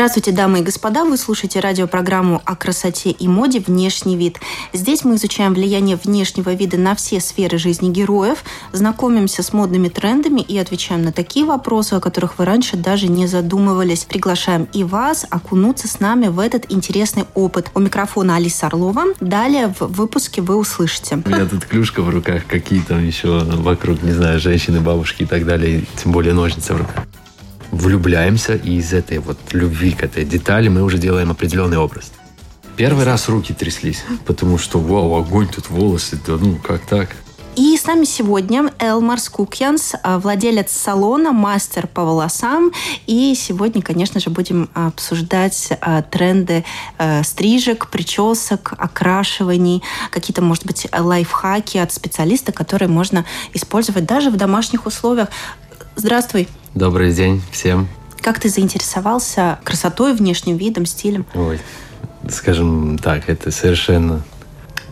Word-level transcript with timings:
Здравствуйте, 0.00 0.32
дамы 0.32 0.60
и 0.60 0.62
господа! 0.62 1.04
Вы 1.04 1.18
слушаете 1.18 1.60
радиопрограмму 1.60 2.40
о 2.46 2.56
красоте 2.56 3.10
и 3.10 3.28
моде 3.28 3.60
«Внешний 3.60 4.16
вид». 4.16 4.38
Здесь 4.72 5.04
мы 5.04 5.16
изучаем 5.16 5.52
влияние 5.52 5.96
внешнего 6.02 6.54
вида 6.54 6.78
на 6.78 6.94
все 6.94 7.20
сферы 7.20 7.58
жизни 7.58 7.90
героев, 7.90 8.42
знакомимся 8.72 9.42
с 9.42 9.52
модными 9.52 9.90
трендами 9.90 10.40
и 10.40 10.56
отвечаем 10.56 11.02
на 11.02 11.12
такие 11.12 11.44
вопросы, 11.44 11.92
о 11.92 12.00
которых 12.00 12.38
вы 12.38 12.46
раньше 12.46 12.78
даже 12.78 13.08
не 13.08 13.26
задумывались. 13.26 14.06
Приглашаем 14.06 14.68
и 14.72 14.84
вас 14.84 15.26
окунуться 15.28 15.86
с 15.86 16.00
нами 16.00 16.28
в 16.28 16.38
этот 16.38 16.72
интересный 16.72 17.26
опыт. 17.34 17.70
У 17.74 17.80
микрофона 17.80 18.36
Алиса 18.36 18.68
Орлова. 18.68 19.04
Далее 19.20 19.74
в 19.78 19.86
выпуске 19.86 20.40
вы 20.40 20.56
услышите. 20.56 21.22
У 21.22 21.28
меня 21.28 21.44
тут 21.44 21.66
клюшка 21.66 22.00
в 22.00 22.08
руках, 22.08 22.46
какие 22.46 22.80
там 22.80 23.06
еще 23.06 23.40
вокруг, 23.40 24.02
не 24.02 24.12
знаю, 24.12 24.40
женщины, 24.40 24.80
бабушки 24.80 25.24
и 25.24 25.26
так 25.26 25.44
далее, 25.44 25.84
тем 26.02 26.12
более 26.12 26.32
ножницы 26.32 26.72
в 26.72 26.78
руках 26.78 27.04
влюбляемся, 27.70 28.54
и 28.54 28.76
из 28.76 28.92
этой 28.92 29.18
вот 29.18 29.38
любви 29.52 29.92
к 29.92 30.02
этой 30.02 30.24
детали 30.24 30.68
мы 30.68 30.82
уже 30.82 30.98
делаем 30.98 31.30
определенный 31.30 31.78
образ. 31.78 32.12
Первый 32.76 33.04
раз 33.04 33.28
руки 33.28 33.52
тряслись, 33.52 34.04
потому 34.24 34.56
что, 34.56 34.80
вау, 34.80 35.14
огонь, 35.16 35.48
тут 35.48 35.68
волосы, 35.68 36.18
да 36.26 36.36
ну, 36.40 36.56
как 36.56 36.80
так? 36.82 37.10
И 37.56 37.76
с 37.76 37.84
нами 37.84 38.04
сегодня 38.04 38.72
Элмар 38.78 39.18
Скукьянс, 39.18 39.94
а, 40.02 40.18
владелец 40.18 40.70
салона, 40.70 41.32
мастер 41.32 41.88
по 41.88 42.04
волосам. 42.04 42.70
И 43.06 43.34
сегодня, 43.34 43.82
конечно 43.82 44.20
же, 44.20 44.30
будем 44.30 44.70
обсуждать 44.72 45.68
а, 45.80 46.00
тренды 46.02 46.64
а, 46.96 47.22
стрижек, 47.24 47.88
причесок, 47.90 48.72
окрашиваний, 48.78 49.82
какие-то, 50.10 50.42
может 50.42 50.64
быть, 50.64 50.86
лайфхаки 50.96 51.78
от 51.78 51.92
специалиста, 51.92 52.52
которые 52.52 52.88
можно 52.88 53.26
использовать 53.52 54.06
даже 54.06 54.30
в 54.30 54.36
домашних 54.36 54.86
условиях. 54.86 55.28
Здравствуй. 55.96 56.48
Добрый 56.74 57.12
день 57.12 57.42
всем. 57.50 57.88
Как 58.20 58.38
ты 58.38 58.48
заинтересовался 58.48 59.58
красотой, 59.64 60.14
внешним 60.14 60.56
видом, 60.56 60.86
стилем? 60.86 61.26
Ой, 61.34 61.58
скажем 62.28 62.96
так, 62.98 63.28
это 63.28 63.50
совершенно 63.50 64.22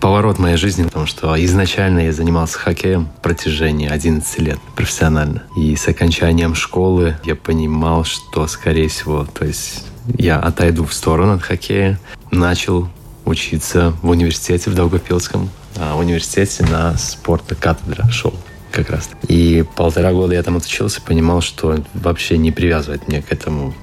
поворот 0.01 0.41
моей 0.41 0.57
жизни, 0.57 0.83
потому 0.83 1.07
что 1.07 1.35
изначально 1.45 2.01
я 2.01 2.13
занимался 2.13 2.59
хоккеем 2.59 3.09
в 3.19 3.23
протяжении 3.23 3.89
11 3.89 4.39
лет 4.41 4.59
профессионально. 4.75 5.45
И 5.57 5.77
с 5.77 5.87
окончанием 5.87 6.57
школы 6.57 7.17
я 7.25 7.37
понимал, 7.37 8.05
что, 8.05 8.49
скорее 8.49 8.89
всего, 8.89 9.25
то 9.25 9.45
есть 9.45 9.85
я 10.17 10.41
отойду 10.41 10.85
в 10.85 10.93
сторону 10.93 11.35
от 11.35 11.43
хоккея, 11.43 12.01
начал 12.33 12.89
учиться 13.25 13.95
в 14.03 14.09
университете 14.09 14.71
в 14.71 14.75
Долгопилском, 14.75 15.49
а 15.77 15.97
университете 15.97 16.65
на 16.65 16.97
спорта-кафедра 16.99 18.09
шел 18.11 18.35
как 18.71 18.91
раз. 18.91 19.11
И 19.29 19.65
полтора 19.77 20.13
года 20.13 20.35
я 20.35 20.43
там 20.43 20.57
отучился, 20.57 21.01
понимал, 21.01 21.41
что 21.41 21.79
вообще 21.95 22.39
не 22.39 22.53
привязывает 22.53 23.09
меня 23.09 23.23
к 23.23 23.33
этому 23.33 23.75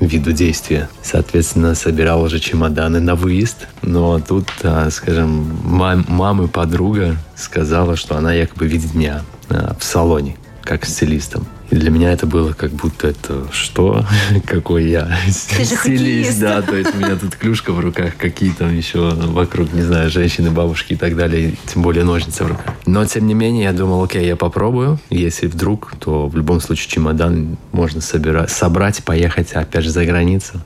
виду 0.00 0.32
действия. 0.32 0.88
Соответственно, 1.02 1.74
собирал 1.74 2.22
уже 2.22 2.40
чемоданы 2.40 3.00
на 3.00 3.14
выезд. 3.14 3.68
Но 3.82 4.18
тут, 4.18 4.48
а, 4.62 4.90
скажем, 4.90 5.58
мам, 5.64 6.04
мама 6.08 6.48
подруга 6.48 7.16
сказала, 7.36 7.96
что 7.96 8.16
она 8.16 8.32
якобы 8.32 8.66
видит 8.66 8.94
меня 8.94 9.22
а, 9.48 9.76
в 9.78 9.84
салоне, 9.84 10.36
как 10.70 10.86
стилистом. 10.86 11.48
И 11.70 11.74
для 11.74 11.90
меня 11.90 12.12
это 12.12 12.28
было 12.28 12.52
как 12.52 12.70
будто 12.70 13.08
это 13.08 13.48
что? 13.50 14.06
Какой 14.46 14.84
я 14.84 15.10
стилист, 15.28 16.38
да. 16.38 16.62
То 16.62 16.76
есть 16.76 16.94
у 16.94 16.98
меня 16.98 17.16
тут 17.16 17.34
клюшка 17.34 17.72
в 17.72 17.80
руках, 17.80 18.16
какие 18.16 18.52
там 18.52 18.72
еще 18.76 19.10
вокруг, 19.10 19.72
не 19.72 19.82
знаю, 19.82 20.10
женщины, 20.10 20.52
бабушки 20.52 20.92
и 20.92 20.96
так 20.96 21.16
далее, 21.16 21.54
тем 21.66 21.82
более 21.82 22.04
ножницы 22.04 22.44
в 22.44 22.48
руках. 22.50 22.72
Но, 22.86 23.04
тем 23.04 23.26
не 23.26 23.34
менее, 23.34 23.64
я 23.64 23.72
думал, 23.72 24.04
окей, 24.04 24.24
я 24.24 24.36
попробую. 24.36 25.00
Если 25.10 25.48
вдруг, 25.48 25.92
то 25.98 26.28
в 26.28 26.36
любом 26.36 26.60
случае 26.60 26.88
чемодан 26.88 27.56
можно 27.72 28.00
собирать, 28.00 28.50
собрать, 28.50 29.02
поехать 29.02 29.50
опять 29.54 29.82
же 29.82 29.90
за 29.90 30.04
границу. 30.04 30.60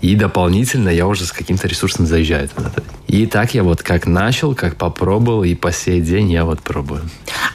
И 0.00 0.14
дополнительно 0.14 0.88
я 0.88 1.06
уже 1.06 1.24
с 1.24 1.32
каким-то 1.32 1.68
ресурсом 1.68 2.06
заезжаю 2.06 2.48
туда. 2.48 2.70
И 3.06 3.26
так 3.26 3.54
я 3.54 3.64
вот 3.64 3.82
как 3.82 4.06
начал, 4.06 4.54
как 4.54 4.76
попробовал, 4.76 5.44
и 5.44 5.54
по 5.54 5.72
сей 5.72 6.00
день 6.00 6.30
я 6.30 6.44
вот 6.44 6.60
пробую. 6.60 7.02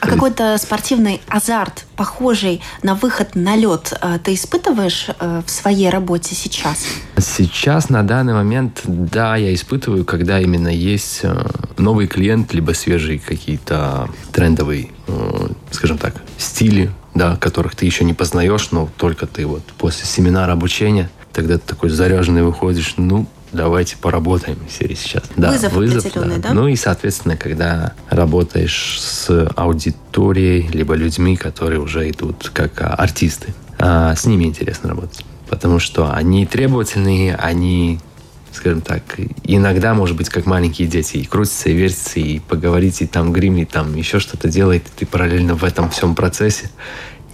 А 0.00 0.06
какой-то 0.06 0.58
спортивный 0.58 1.20
азарт, 1.28 1.86
похожий 1.96 2.60
на 2.82 2.94
выход 2.94 3.34
на 3.34 3.56
лед, 3.56 3.92
э, 4.00 4.18
ты 4.22 4.34
испытываешь 4.34 5.06
э, 5.18 5.42
в 5.44 5.50
своей 5.50 5.88
работе 5.88 6.34
сейчас? 6.34 6.84
Сейчас, 7.18 7.88
на 7.88 8.02
данный 8.02 8.34
момент, 8.34 8.82
да, 8.84 9.36
я 9.36 9.54
испытываю, 9.54 10.04
когда 10.04 10.38
именно 10.38 10.68
есть 10.68 11.20
э, 11.22 11.46
новый 11.78 12.06
клиент, 12.06 12.52
либо 12.52 12.72
свежие 12.72 13.18
какие-то 13.18 14.10
трендовые, 14.32 14.90
скажем 15.70 15.98
так, 15.98 16.22
стили, 16.36 16.90
да, 17.14 17.36
которых 17.36 17.74
ты 17.74 17.86
еще 17.86 18.04
не 18.04 18.12
познаешь, 18.12 18.70
но 18.70 18.88
только 18.96 19.26
ты 19.26 19.46
вот 19.46 19.62
после 19.78 20.04
семинара 20.04 20.52
обучения 20.52 21.10
Тогда 21.36 21.58
ты 21.58 21.66
такой 21.66 21.90
заряженный 21.90 22.42
выходишь, 22.42 22.94
ну, 22.96 23.26
давайте 23.52 23.98
поработаем 23.98 24.56
серии 24.70 24.94
сейчас. 24.94 25.24
Да, 25.36 25.50
вызов, 25.50 25.74
вызов 25.74 26.06
определенный, 26.06 26.38
да. 26.38 26.48
да? 26.48 26.54
Ну 26.54 26.66
и, 26.66 26.76
соответственно, 26.76 27.36
когда 27.36 27.92
работаешь 28.08 28.98
с 28.98 29.46
аудиторией, 29.54 30.66
либо 30.68 30.94
людьми, 30.94 31.36
которые 31.36 31.78
уже 31.78 32.08
идут 32.08 32.50
как 32.54 32.80
артисты, 32.80 33.52
а, 33.78 34.16
с 34.16 34.24
ними 34.24 34.44
интересно 34.44 34.88
работать. 34.88 35.26
Потому 35.50 35.78
что 35.78 36.10
они 36.10 36.46
требовательные, 36.46 37.36
они 37.36 38.00
скажем 38.50 38.80
так, 38.80 39.02
иногда, 39.44 39.92
может 39.92 40.16
быть, 40.16 40.30
как 40.30 40.46
маленькие 40.46 40.88
дети, 40.88 41.18
и 41.18 41.24
крутятся, 41.26 41.68
и 41.68 41.74
вертятся, 41.74 42.18
и 42.18 42.38
поговорить, 42.38 43.02
и 43.02 43.06
там 43.06 43.30
грим, 43.30 43.58
и 43.58 43.66
там 43.66 43.94
еще 43.94 44.20
что-то 44.20 44.48
делает, 44.48 44.86
и 44.86 45.00
ты 45.00 45.04
параллельно 45.04 45.54
в 45.54 45.64
этом 45.64 45.90
всем 45.90 46.14
процессе, 46.14 46.70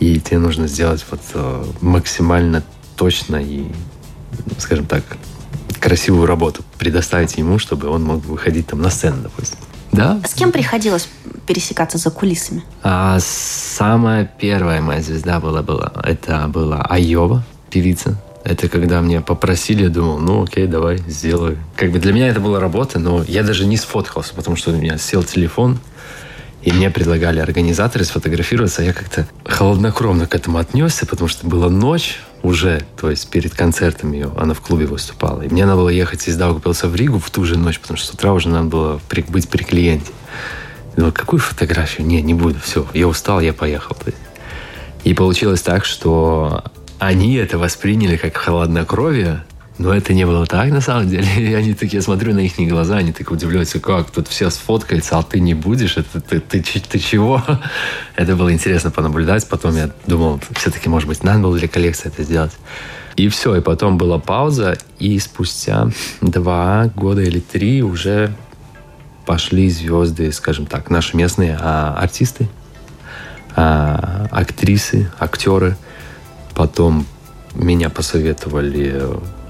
и 0.00 0.18
тебе 0.18 0.38
нужно 0.38 0.66
сделать 0.66 1.06
вот 1.08 1.20
э, 1.34 1.64
максимально 1.80 2.64
точно 2.97 3.36
и 3.36 3.66
скажем 4.58 4.86
так, 4.86 5.04
красивую 5.80 6.26
работу 6.26 6.62
предоставить 6.78 7.36
ему, 7.36 7.58
чтобы 7.58 7.88
он 7.88 8.04
мог 8.04 8.25
выходить 8.25 8.69
там 8.69 8.80
на 8.80 8.91
сцену, 8.91 9.16
допустим. 9.22 9.58
Да. 9.91 10.20
С 10.26 10.32
кем 10.32 10.53
приходилось 10.53 11.08
пересекаться 11.47 11.98
за 11.98 12.10
кулисами? 12.10 12.64
А, 12.82 13.19
самая 13.20 14.25
первая 14.25 14.80
моя 14.80 15.03
звезда 15.03 15.38
была, 15.38 15.62
была 15.62 15.92
это 16.03 16.47
была 16.48 16.82
Айова, 16.88 17.44
певица. 17.70 18.19
Это 18.44 18.69
когда 18.69 19.00
мне 19.03 19.20
попросили, 19.20 19.84
я 19.84 19.88
думал, 19.88 20.19
ну 20.19 20.44
окей, 20.44 20.66
давай, 20.66 20.98
сделаю. 21.06 21.59
Как 21.76 21.92
бы 21.92 21.98
для 21.98 22.12
меня 22.12 22.28
это 22.28 22.41
была 22.41 22.59
работа, 22.59 22.98
но 22.98 23.22
я 23.24 23.42
даже 23.42 23.66
не 23.66 23.76
сфоткался, 23.76 24.34
потому 24.34 24.56
что 24.56 24.70
у 24.70 24.74
меня 24.74 24.98
сел 24.98 25.22
телефон, 25.22 25.78
и 26.62 26.72
мне 26.72 26.91
предлагали 26.91 27.38
организаторы 27.41 28.04
сфотографироваться, 28.04 28.82
а 28.82 28.84
я 28.84 28.92
как-то 28.92 29.26
холоднокровно 29.44 30.26
к 30.26 30.34
этому 30.34 30.59
отнесся, 30.59 31.06
потому 31.06 31.28
что 31.28 31.47
была 31.47 31.69
ночь, 31.69 32.20
уже, 32.42 32.84
то 32.97 33.10
есть 33.10 33.30
перед 33.30 33.54
концертом 33.54 34.12
ее, 34.12 34.32
она 34.36 34.54
в 34.54 34.60
клубе 34.60 34.86
выступала. 34.86 35.42
И 35.42 35.48
мне 35.48 35.64
надо 35.64 35.78
было 35.78 35.88
ехать 35.88 36.26
из 36.28 36.36
Даугавпилса 36.36 36.88
в 36.88 36.97
Ригу 36.97 37.19
в 37.19 37.30
ту 37.30 37.44
же 37.44 37.56
ночь, 37.56 37.78
потому 37.78 37.97
что 37.97 38.08
с 38.08 38.14
утра 38.14 38.32
уже 38.32 38.48
надо 38.48 38.69
было 38.69 39.00
при, 39.08 39.22
быть 39.22 39.48
при 39.48 39.62
клиенте. 39.62 40.12
Я 40.97 41.10
какую 41.10 41.41
фотографию? 41.41 42.06
Не, 42.06 42.20
не 42.20 42.34
буду, 42.34 42.58
все, 42.60 42.86
я 42.92 43.06
устал, 43.06 43.41
я 43.41 43.53
поехал. 43.53 43.97
И 45.04 45.14
получилось 45.14 45.62
так, 45.62 45.84
что 45.84 46.64
они 46.98 47.34
это 47.36 47.58
восприняли 47.58 48.16
как 48.16 48.36
холоднокровие, 48.36 49.44
но 49.78 49.94
это 49.94 50.12
не 50.12 50.27
было 50.27 50.47
так, 50.47 50.71
на 50.71 50.81
самом 50.81 51.09
деле. 51.09 51.27
И 51.38 51.55
они 51.55 51.75
такие, 51.75 51.99
я 51.99 52.03
смотрю 52.03 52.34
на 52.34 52.41
их 52.41 52.56
глаза, 52.59 52.97
они 52.97 53.12
так 53.12 53.31
удивляются, 53.31 53.81
как 53.81 54.10
тут 54.10 54.28
все 54.28 54.51
сфоткаются, 54.51 55.19
а 55.19 55.22
ты 55.22 55.41
не 55.41 55.54
будешь, 55.54 55.97
это 55.97 56.21
ты, 56.21 56.41
ты, 56.41 56.63
ты, 56.63 56.80
ты 56.80 56.98
чего? 56.98 57.42
Это 58.16 58.36
было 58.36 58.53
интересно 58.53 58.91
понаблюдать. 58.91 59.48
Потом 59.48 59.77
я 59.77 59.91
думал, 60.07 60.41
все-таки, 60.54 60.89
может 60.89 61.09
быть, 61.09 61.24
надо 61.24 61.41
было 61.41 61.59
для 61.59 61.69
коллекции 61.69 62.09
это 62.09 62.22
сделать. 62.22 62.53
И 63.16 63.28
все, 63.28 63.57
и 63.57 63.60
потом 63.60 63.98
была 63.98 64.19
пауза, 64.19 64.78
и 64.98 65.19
спустя 65.19 65.89
два 66.21 66.91
года 66.95 67.22
или 67.22 67.41
три 67.41 67.83
уже 67.83 68.33
пошли 69.27 69.68
звезды, 69.68 70.33
скажем 70.33 70.66
так, 70.66 70.91
наши 70.91 71.16
местные 71.16 71.59
а, 71.60 71.95
артисты, 71.98 72.48
а, 73.54 74.28
актрисы, 74.30 75.10
актеры. 75.18 75.77
Потом 76.54 77.07
меня 77.54 77.91
посоветовали 77.91 79.03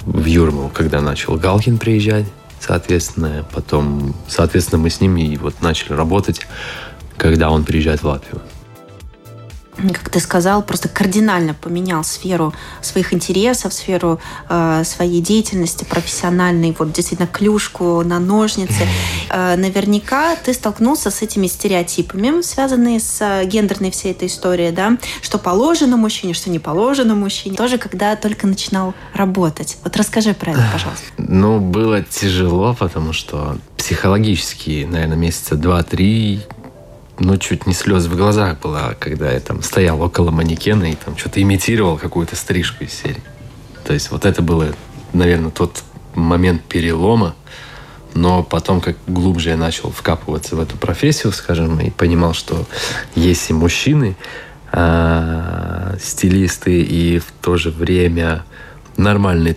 в 0.05 0.25
Юрмалу, 0.25 0.71
когда 0.71 1.01
начал 1.01 1.37
Галкин 1.37 1.79
приезжать, 1.79 2.27
соответственно, 2.61 3.45
потом, 3.53 4.15
соответственно, 4.29 4.83
мы 4.83 4.91
с 4.91 5.01
ним 5.01 5.17
и 5.17 5.37
вот 5.37 5.61
начали 5.63 5.93
работать, 5.93 6.47
когда 7.17 7.51
он 7.51 7.65
приезжает 7.65 8.03
в 8.03 8.07
Латвию. 8.07 8.41
Как 9.91 10.09
ты 10.09 10.21
сказал, 10.21 10.63
просто 10.63 10.89
кардинально 10.89 11.55
поменял 11.55 12.05
сферу 12.05 12.53
своих 12.81 13.13
интересов, 13.13 13.73
сферу 13.73 14.21
э, 14.49 14.83
своей 14.85 15.21
деятельности 15.21 15.85
профессиональной, 15.85 16.75
вот 16.79 16.93
действительно 16.93 17.29
клюшку 17.29 18.03
на 18.03 18.19
ножницы. 18.19 18.73
Э, 19.35 19.57
наверняка 19.57 20.37
ты 20.37 20.53
столкнулся 20.53 21.11
с 21.11 21.23
этими 21.23 21.47
стереотипами, 21.47 22.43
связанные 22.43 23.01
с 23.01 23.45
гендерной 23.45 23.91
всей 23.91 24.13
этой 24.13 24.29
историей, 24.29 24.73
да, 24.73 24.99
что 25.23 25.39
положено 25.39 25.97
мужчине, 25.97 26.35
что 26.35 26.51
не 26.51 26.59
положено 26.59 27.15
мужчине, 27.15 27.57
тоже 27.57 27.79
когда 27.79 28.15
только 28.17 28.47
начинал 28.47 28.95
работать. 29.15 29.79
Вот 29.85 29.97
расскажи 29.97 30.35
про 30.35 30.53
это, 30.53 30.69
пожалуйста. 30.73 31.05
Ну, 31.17 31.61
было 31.61 32.03
тяжело, 32.03 32.75
потому 32.79 33.13
что 33.13 33.57
психологически, 33.77 34.87
наверное, 34.89 35.17
месяца 35.17 35.55
два-три 35.55 36.43
ну, 37.19 37.37
чуть 37.37 37.67
не 37.67 37.75
слез 37.75 38.07
в 38.07 38.17
глазах 38.17 38.61
было, 38.61 38.97
когда 38.99 39.31
я 39.31 39.41
там 39.41 39.63
стоял 39.63 40.01
около 40.01 40.31
манекена 40.31 40.91
и 40.91 40.95
там 40.95 41.17
что-то 41.17 41.43
имитировал 41.43 41.99
какую-то 41.99 42.37
стрижку 42.37 42.85
из 42.85 42.93
серии. 42.93 43.23
То 43.85 43.93
есть 43.93 44.11
вот 44.11 44.25
это 44.25 44.43
было, 44.43 44.69
наверное, 45.13 45.51
тот 45.51 45.83
момент 46.15 46.63
перелома, 46.63 47.35
но 48.15 48.43
потом, 48.43 48.81
как 48.81 48.97
глубже 49.07 49.51
я 49.51 49.57
начал 49.57 49.91
вкапываться 49.91 50.57
в 50.57 50.61
эту 50.61 50.77
профессию, 50.77 51.33
скажем, 51.33 51.81
и 51.81 51.91
понимал, 51.91 52.35
что 52.35 52.67
есть 53.15 53.49
и 53.51 53.53
мужчины, 53.53 54.17
а, 54.71 55.97
стилисты, 56.01 56.83
и 56.83 57.19
в 57.19 57.27
то 57.41 57.57
же 57.57 57.71
время 57.71 58.45
нормальные, 58.97 59.57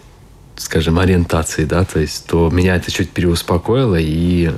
скажем, 0.56 1.00
ориентации, 1.00 1.66
да, 1.66 1.84
то 1.84 2.00
есть, 2.00 2.28
то 2.28 2.50
меня 2.50 2.76
это 2.76 2.92
чуть 2.92 3.12
переуспокоило, 3.12 3.98
и 4.00 4.52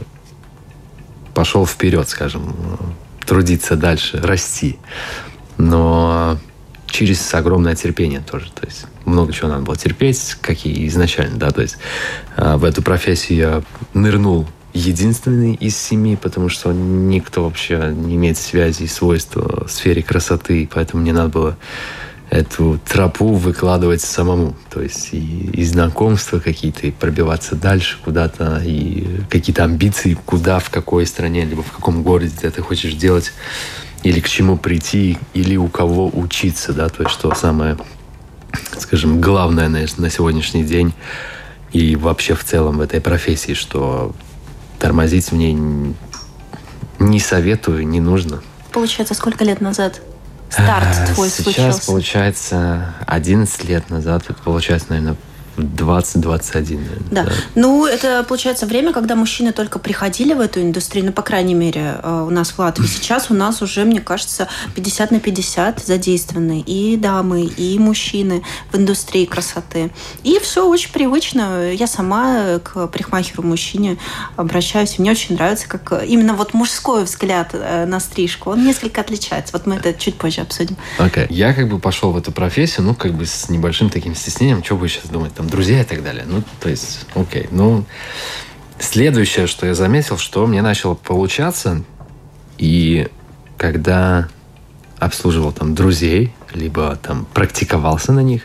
пошел 1.37 1.67
вперед, 1.67 2.09
скажем, 2.09 2.55
трудиться 3.23 3.75
дальше, 3.75 4.19
расти. 4.23 4.79
Но 5.57 6.39
через 6.87 7.31
огромное 7.31 7.75
терпение 7.75 8.21
тоже. 8.21 8.51
То 8.51 8.65
есть 8.65 8.87
много 9.05 9.31
чего 9.33 9.49
надо 9.49 9.61
было 9.61 9.77
терпеть, 9.77 10.35
как 10.41 10.65
и 10.65 10.87
изначально, 10.87 11.37
да. 11.37 11.51
То 11.51 11.61
есть 11.61 11.77
а, 12.37 12.57
в 12.57 12.63
эту 12.63 12.81
профессию 12.81 13.37
я 13.37 13.63
нырнул 13.93 14.47
единственный 14.73 15.53
из 15.53 15.77
семи, 15.77 16.15
потому 16.15 16.49
что 16.49 16.71
никто 16.73 17.43
вообще 17.43 17.93
не 17.95 18.15
имеет 18.15 18.39
связи 18.39 18.81
и 18.83 18.87
свойства 18.87 19.67
в 19.67 19.71
сфере 19.71 20.01
красоты, 20.01 20.67
поэтому 20.73 21.03
мне 21.03 21.13
надо 21.13 21.29
было 21.29 21.57
эту 22.29 22.79
тропу 22.85 23.33
выкладывать 23.33 24.01
самому. 24.01 24.55
То 24.69 24.81
есть 24.81 25.09
и, 25.13 25.49
и 25.53 25.63
знакомства 25.63 26.39
какие-то, 26.39 26.87
и 26.87 26.91
пробиваться 26.91 27.55
дальше 27.55 27.97
куда-то, 28.03 28.61
и 28.63 29.21
какие-то 29.29 29.63
амбиции, 29.63 30.17
куда, 30.25 30.59
в 30.59 30.69
какой 30.69 31.05
стране, 31.05 31.45
либо 31.45 31.63
в 31.63 31.71
каком 31.71 32.03
городе 32.03 32.49
ты 32.49 32.61
хочешь 32.61 32.93
делать, 32.93 33.31
или 34.03 34.19
к 34.19 34.27
чему 34.27 34.57
прийти, 34.57 35.17
или 35.33 35.55
у 35.55 35.67
кого 35.67 36.09
учиться, 36.13 36.73
да, 36.73 36.89
то 36.89 37.03
есть 37.03 37.13
что 37.13 37.33
самое, 37.33 37.77
скажем, 38.77 39.21
главное 39.21 39.69
на, 39.69 39.85
на 39.97 40.09
сегодняшний 40.09 40.63
день 40.63 40.93
и 41.71 41.95
вообще 41.95 42.35
в 42.35 42.43
целом 42.43 42.77
в 42.77 42.81
этой 42.81 43.01
профессии, 43.01 43.53
что 43.53 44.13
тормозить 44.79 45.31
в 45.31 45.35
ней 45.35 45.57
не 46.99 47.19
советую, 47.19 47.87
не 47.87 47.99
нужно. 47.99 48.41
Получается, 48.71 49.13
сколько 49.13 49.43
лет 49.43 49.61
назад 49.61 50.01
старт 50.49 50.87
а, 50.87 51.13
твой 51.13 51.29
Сейчас, 51.29 51.43
случился? 51.43 51.85
получается, 51.85 52.93
11 53.05 53.63
лет 53.65 53.89
назад, 53.89 54.23
это 54.29 54.41
получается, 54.41 54.87
наверное, 54.89 55.15
20-21. 55.57 56.79
Да. 57.11 57.23
да. 57.23 57.31
Ну, 57.55 57.85
это 57.85 58.23
получается 58.23 58.65
время, 58.65 58.93
когда 58.93 59.15
мужчины 59.15 59.51
только 59.51 59.79
приходили 59.79 60.33
в 60.33 60.39
эту 60.39 60.61
индустрию, 60.61 61.07
ну, 61.07 61.11
по 61.11 61.21
крайней 61.21 61.53
мере, 61.53 61.99
э, 62.01 62.25
у 62.27 62.29
нас 62.29 62.51
в 62.51 62.59
Латвии. 62.59 62.85
Сейчас 62.85 63.29
у 63.29 63.33
нас 63.33 63.61
уже, 63.61 63.83
мне 63.85 64.01
кажется, 64.01 64.47
50 64.75 65.11
на 65.11 65.19
50 65.19 65.83
задействованы 65.85 66.61
и 66.61 66.97
дамы, 66.97 67.43
и 67.43 67.77
мужчины 67.79 68.43
в 68.71 68.77
индустрии 68.77 69.25
красоты. 69.25 69.91
И 70.23 70.39
все 70.39 70.67
очень 70.67 70.91
привычно. 70.91 71.71
Я 71.71 71.87
сама 71.87 72.59
к 72.59 72.87
парикмахеру-мужчине 72.87 73.97
обращаюсь. 74.35 74.99
Мне 74.99 75.11
очень 75.11 75.35
нравится, 75.35 75.67
как 75.67 76.03
именно 76.05 76.33
вот 76.33 76.53
мужской 76.53 77.03
взгляд 77.03 77.49
э, 77.53 77.85
на 77.85 77.99
стрижку. 77.99 78.51
Он 78.51 78.65
несколько 78.65 79.01
отличается. 79.01 79.53
Вот 79.53 79.65
мы 79.65 79.75
это 79.75 79.93
чуть 79.93 80.15
позже 80.15 80.41
обсудим. 80.41 80.77
Окей. 80.97 81.23
Okay. 81.23 81.27
Я 81.29 81.53
как 81.53 81.67
бы 81.67 81.79
пошел 81.79 82.11
в 82.11 82.17
эту 82.17 82.31
профессию, 82.31 82.85
ну, 82.85 82.93
как 82.93 83.13
бы 83.13 83.25
с 83.25 83.49
небольшим 83.49 83.89
таким 83.89 84.15
стеснением, 84.15 84.63
что 84.63 84.75
бы 84.75 84.87
сейчас 84.87 85.05
думать, 85.05 85.33
там, 85.33 85.46
друзья 85.47 85.81
и 85.81 85.85
так 85.85 86.03
далее. 86.03 86.25
Ну, 86.27 86.43
то 86.59 86.69
есть, 86.69 87.05
окей. 87.15 87.47
Ну, 87.51 87.85
следующее, 88.79 89.47
что 89.47 89.65
я 89.65 89.73
заметил, 89.73 90.17
что 90.17 90.45
мне 90.47 90.61
начало 90.61 90.95
получаться, 90.95 91.83
и 92.57 93.07
когда 93.57 94.27
обслуживал 94.99 95.51
там 95.51 95.75
друзей, 95.75 96.33
либо 96.53 96.95
там 96.95 97.25
практиковался 97.33 98.11
на 98.13 98.21
них, 98.21 98.43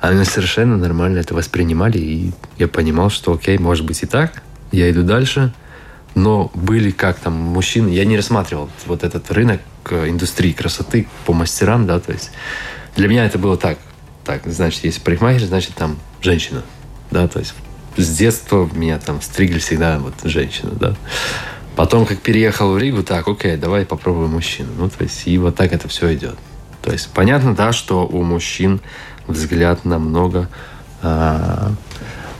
они 0.00 0.24
совершенно 0.24 0.76
нормально 0.76 1.18
это 1.18 1.34
воспринимали, 1.34 1.98
и 1.98 2.32
я 2.58 2.68
понимал, 2.68 3.10
что 3.10 3.32
окей, 3.32 3.58
может 3.58 3.84
быть 3.86 4.02
и 4.02 4.06
так, 4.06 4.42
я 4.72 4.90
иду 4.90 5.02
дальше, 5.02 5.52
но 6.14 6.50
были 6.54 6.90
как 6.90 7.18
там 7.18 7.34
мужчины, 7.34 7.88
я 7.88 8.04
не 8.04 8.16
рассматривал 8.16 8.70
вот 8.86 9.04
этот 9.04 9.30
рынок 9.30 9.60
индустрии 9.90 10.52
красоты 10.52 11.08
по 11.24 11.32
мастерам, 11.32 11.86
да, 11.86 12.00
то 12.00 12.12
есть 12.12 12.30
для 12.94 13.08
меня 13.08 13.26
это 13.26 13.38
было 13.38 13.56
так, 13.56 13.78
так, 14.24 14.42
значит, 14.46 14.84
если 14.84 15.00
парикмахер, 15.00 15.46
значит, 15.46 15.74
там 15.74 15.98
женщина, 16.20 16.62
да, 17.10 17.28
то 17.28 17.38
есть 17.38 17.54
с 17.96 18.16
детства 18.16 18.68
меня 18.72 18.98
там 18.98 19.22
стригли 19.22 19.58
всегда 19.58 19.98
вот 19.98 20.14
женщина, 20.24 20.70
да. 20.72 20.94
Потом, 21.76 22.06
как 22.06 22.20
переехал 22.20 22.72
в 22.72 22.78
Ригу, 22.78 23.02
так, 23.02 23.28
окей, 23.28 23.56
давай 23.56 23.84
попробуем 23.84 24.30
мужчину. 24.30 24.70
Ну, 24.78 24.88
то 24.88 25.04
есть, 25.04 25.26
и 25.26 25.36
вот 25.36 25.56
так 25.56 25.72
это 25.72 25.88
все 25.88 26.14
идет. 26.14 26.36
То 26.82 26.90
есть, 26.92 27.08
понятно, 27.12 27.54
да, 27.54 27.72
что 27.72 28.06
у 28.06 28.22
мужчин 28.22 28.80
взгляд 29.26 29.84
намного 29.84 30.48
а, 31.02 31.72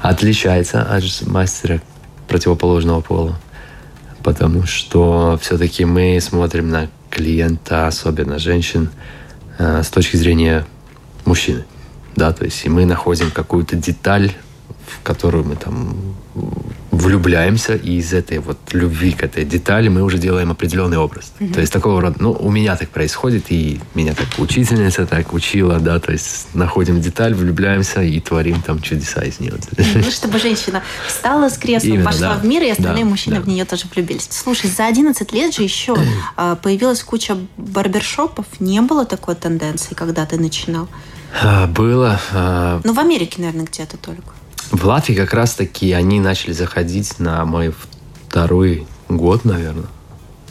отличается 0.00 0.82
от 0.82 1.04
мастера 1.26 1.82
противоположного 2.28 3.02
пола. 3.02 3.38
Потому 4.22 4.64
что 4.66 5.38
все-таки 5.42 5.84
мы 5.84 6.18
смотрим 6.20 6.70
на 6.70 6.88
клиента, 7.10 7.86
особенно 7.86 8.38
женщин, 8.38 8.90
а, 9.58 9.82
с 9.82 9.88
точки 9.88 10.16
зрения 10.16 10.64
мужчины 11.26 11.64
да, 12.16 12.32
то 12.32 12.44
есть 12.44 12.64
и 12.64 12.68
мы 12.68 12.86
находим 12.86 13.30
какую-то 13.30 13.76
деталь, 13.76 14.32
в 14.86 15.02
которую 15.02 15.44
мы 15.44 15.56
там 15.56 15.94
влюбляемся, 16.96 17.74
и 17.74 17.98
из 17.98 18.12
этой 18.12 18.38
вот 18.38 18.58
любви 18.72 19.12
к 19.12 19.22
этой 19.22 19.44
детали 19.44 19.88
мы 19.88 20.02
уже 20.02 20.18
делаем 20.18 20.50
определенный 20.50 20.96
образ. 20.96 21.32
Mm-hmm. 21.38 21.52
То 21.52 21.60
есть 21.60 21.72
такого 21.72 22.00
рода, 22.00 22.16
ну, 22.20 22.32
у 22.32 22.50
меня 22.50 22.76
так 22.76 22.88
происходит, 22.88 23.46
и 23.50 23.80
меня 23.94 24.14
так 24.14 24.26
учительница 24.38 25.06
так 25.06 25.32
учила, 25.34 25.78
да, 25.78 26.00
то 26.00 26.12
есть 26.12 26.54
находим 26.54 27.00
деталь, 27.00 27.34
влюбляемся 27.34 28.02
и 28.02 28.18
творим 28.20 28.62
там 28.62 28.80
чудеса 28.80 29.22
из 29.22 29.40
нее. 29.40 29.54
Ну, 29.76 30.10
чтобы 30.10 30.38
женщина 30.38 30.82
встала 31.06 31.50
с 31.50 31.58
кресла, 31.58 31.88
Именно, 31.88 32.04
пошла 32.04 32.34
да. 32.34 32.40
в 32.40 32.46
мир, 32.46 32.62
и 32.62 32.70
остальные 32.70 33.04
да, 33.04 33.10
мужчины 33.10 33.36
да. 33.36 33.42
в 33.42 33.48
нее 33.48 33.64
тоже 33.64 33.84
влюбились. 33.94 34.28
Слушай, 34.30 34.70
за 34.70 34.86
11 34.86 35.32
лет 35.32 35.54
же 35.54 35.62
еще 35.62 35.96
а, 36.36 36.56
появилась 36.56 37.02
куча 37.02 37.36
барбершопов, 37.56 38.46
не 38.58 38.80
было 38.80 39.04
такой 39.04 39.34
тенденции, 39.34 39.94
когда 39.94 40.24
ты 40.24 40.38
начинал? 40.38 40.88
А, 41.42 41.66
было. 41.66 42.18
А, 42.32 42.80
ну, 42.84 42.92
в 42.92 42.98
Америке, 42.98 43.36
наверное, 43.38 43.66
где-то 43.66 43.96
только. 43.96 44.32
В 44.70 44.84
Латвии 44.84 45.14
как 45.14 45.32
раз-таки 45.32 45.92
они 45.92 46.20
начали 46.20 46.52
заходить 46.52 47.18
на 47.18 47.44
мой 47.44 47.74
второй 48.28 48.86
год, 49.08 49.44
наверное. 49.44 49.86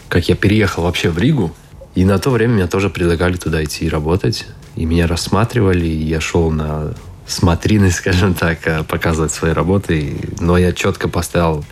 Как 0.09 0.29
я 0.29 0.35
переехал 0.35 0.83
вообще 0.83 1.09
в 1.09 1.17
Ригу. 1.17 1.53
И 1.95 2.03
на 2.05 2.19
то 2.19 2.29
время 2.29 2.53
меня 2.53 2.67
тоже 2.67 2.89
предлагали 2.89 3.37
туда 3.37 3.63
идти 3.63 3.89
работать. 3.89 4.45
И 4.75 4.85
меня 4.85 5.07
рассматривали, 5.07 5.85
и 5.85 6.03
я 6.05 6.19
шел 6.19 6.51
на 6.51 6.93
смотрины, 7.27 7.91
скажем 7.91 8.33
так, 8.33 8.59
э, 8.67 8.83
показывать 8.83 9.31
свои 9.31 9.51
работы. 9.51 10.17
Но 10.39 10.57
я 10.57 10.73
четко 10.73 11.07
поставил 11.07 11.65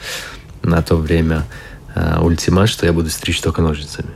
на 0.61 0.81
то 0.81 0.95
время 0.95 1.45
ультимат, 2.21 2.69
что 2.69 2.87
я 2.87 2.93
буду 2.93 3.11
стричь 3.11 3.39
только 3.39 3.61
ножницами. 3.61 4.09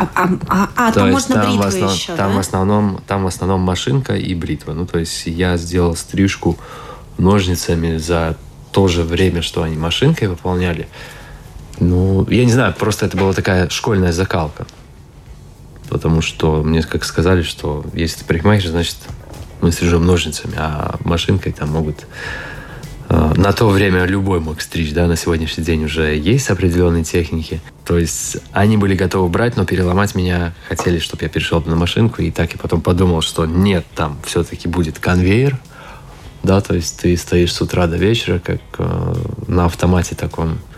А, 0.00 0.08
а, 0.14 0.38
а, 0.48 0.70
а 0.76 0.92
то, 0.92 1.00
то 1.00 1.06
можно 1.06 1.34
там 1.34 1.58
бритвы 1.58 1.66
основ... 1.66 1.94
еще, 1.94 2.14
там 2.14 2.30
да? 2.30 2.36
В 2.36 2.38
основном, 2.38 3.02
там 3.06 3.24
в 3.24 3.26
основном 3.26 3.60
машинка 3.60 4.16
и 4.16 4.34
бритва. 4.34 4.72
Ну, 4.72 4.86
то 4.86 4.98
есть 4.98 5.26
я 5.26 5.58
сделал 5.58 5.94
стрижку 5.94 6.58
ножницами 7.18 7.98
за 7.98 8.36
то 8.72 8.88
же 8.88 9.02
время, 9.02 9.42
что 9.42 9.62
они 9.62 9.76
машинкой 9.76 10.28
выполняли. 10.28 10.88
Ну, 11.80 12.26
я 12.30 12.46
не 12.46 12.52
знаю, 12.52 12.74
просто 12.74 13.04
это 13.04 13.18
была 13.18 13.34
такая 13.34 13.68
школьная 13.68 14.12
закалка. 14.12 14.66
Потому 15.90 16.22
что 16.22 16.62
мне 16.62 16.82
как 16.82 17.04
сказали, 17.04 17.42
что 17.42 17.84
если 17.92 18.20
ты 18.20 18.24
парикмахер, 18.24 18.70
значит, 18.70 18.96
мы 19.60 19.70
стрижем 19.70 20.06
ножницами, 20.06 20.54
а 20.56 20.96
машинкой 21.04 21.52
там 21.52 21.70
могут 21.70 22.06
на 23.10 23.52
то 23.52 23.68
время 23.68 24.04
любой 24.04 24.38
мог 24.40 24.60
стричь, 24.60 24.92
да, 24.92 25.06
на 25.06 25.16
сегодняшний 25.16 25.64
день 25.64 25.84
уже 25.84 26.16
есть 26.16 26.48
определенные 26.48 27.02
техники. 27.02 27.60
То 27.84 27.98
есть 27.98 28.36
они 28.52 28.76
были 28.76 28.94
готовы 28.94 29.28
брать, 29.28 29.56
но 29.56 29.64
переломать 29.64 30.14
меня 30.14 30.54
хотели, 30.68 31.00
чтобы 31.00 31.24
я 31.24 31.28
перешел 31.28 31.60
на 31.62 31.74
машинку, 31.74 32.22
и 32.22 32.30
так 32.30 32.52
я 32.52 32.58
потом 32.58 32.80
подумал, 32.80 33.20
что 33.20 33.46
нет, 33.46 33.84
там 33.96 34.18
все-таки 34.24 34.68
будет 34.68 35.00
конвейер, 35.00 35.58
да, 36.42 36.60
то 36.60 36.74
есть 36.74 37.00
ты 37.00 37.16
стоишь 37.16 37.52
с 37.52 37.60
утра 37.60 37.86
до 37.86 37.96
вечера, 37.96 38.38
как 38.38 38.60
э, 38.78 39.14
на 39.48 39.66
автомате 39.66 40.14
таком, 40.14 40.52
и 40.52 40.56
И 40.56 40.69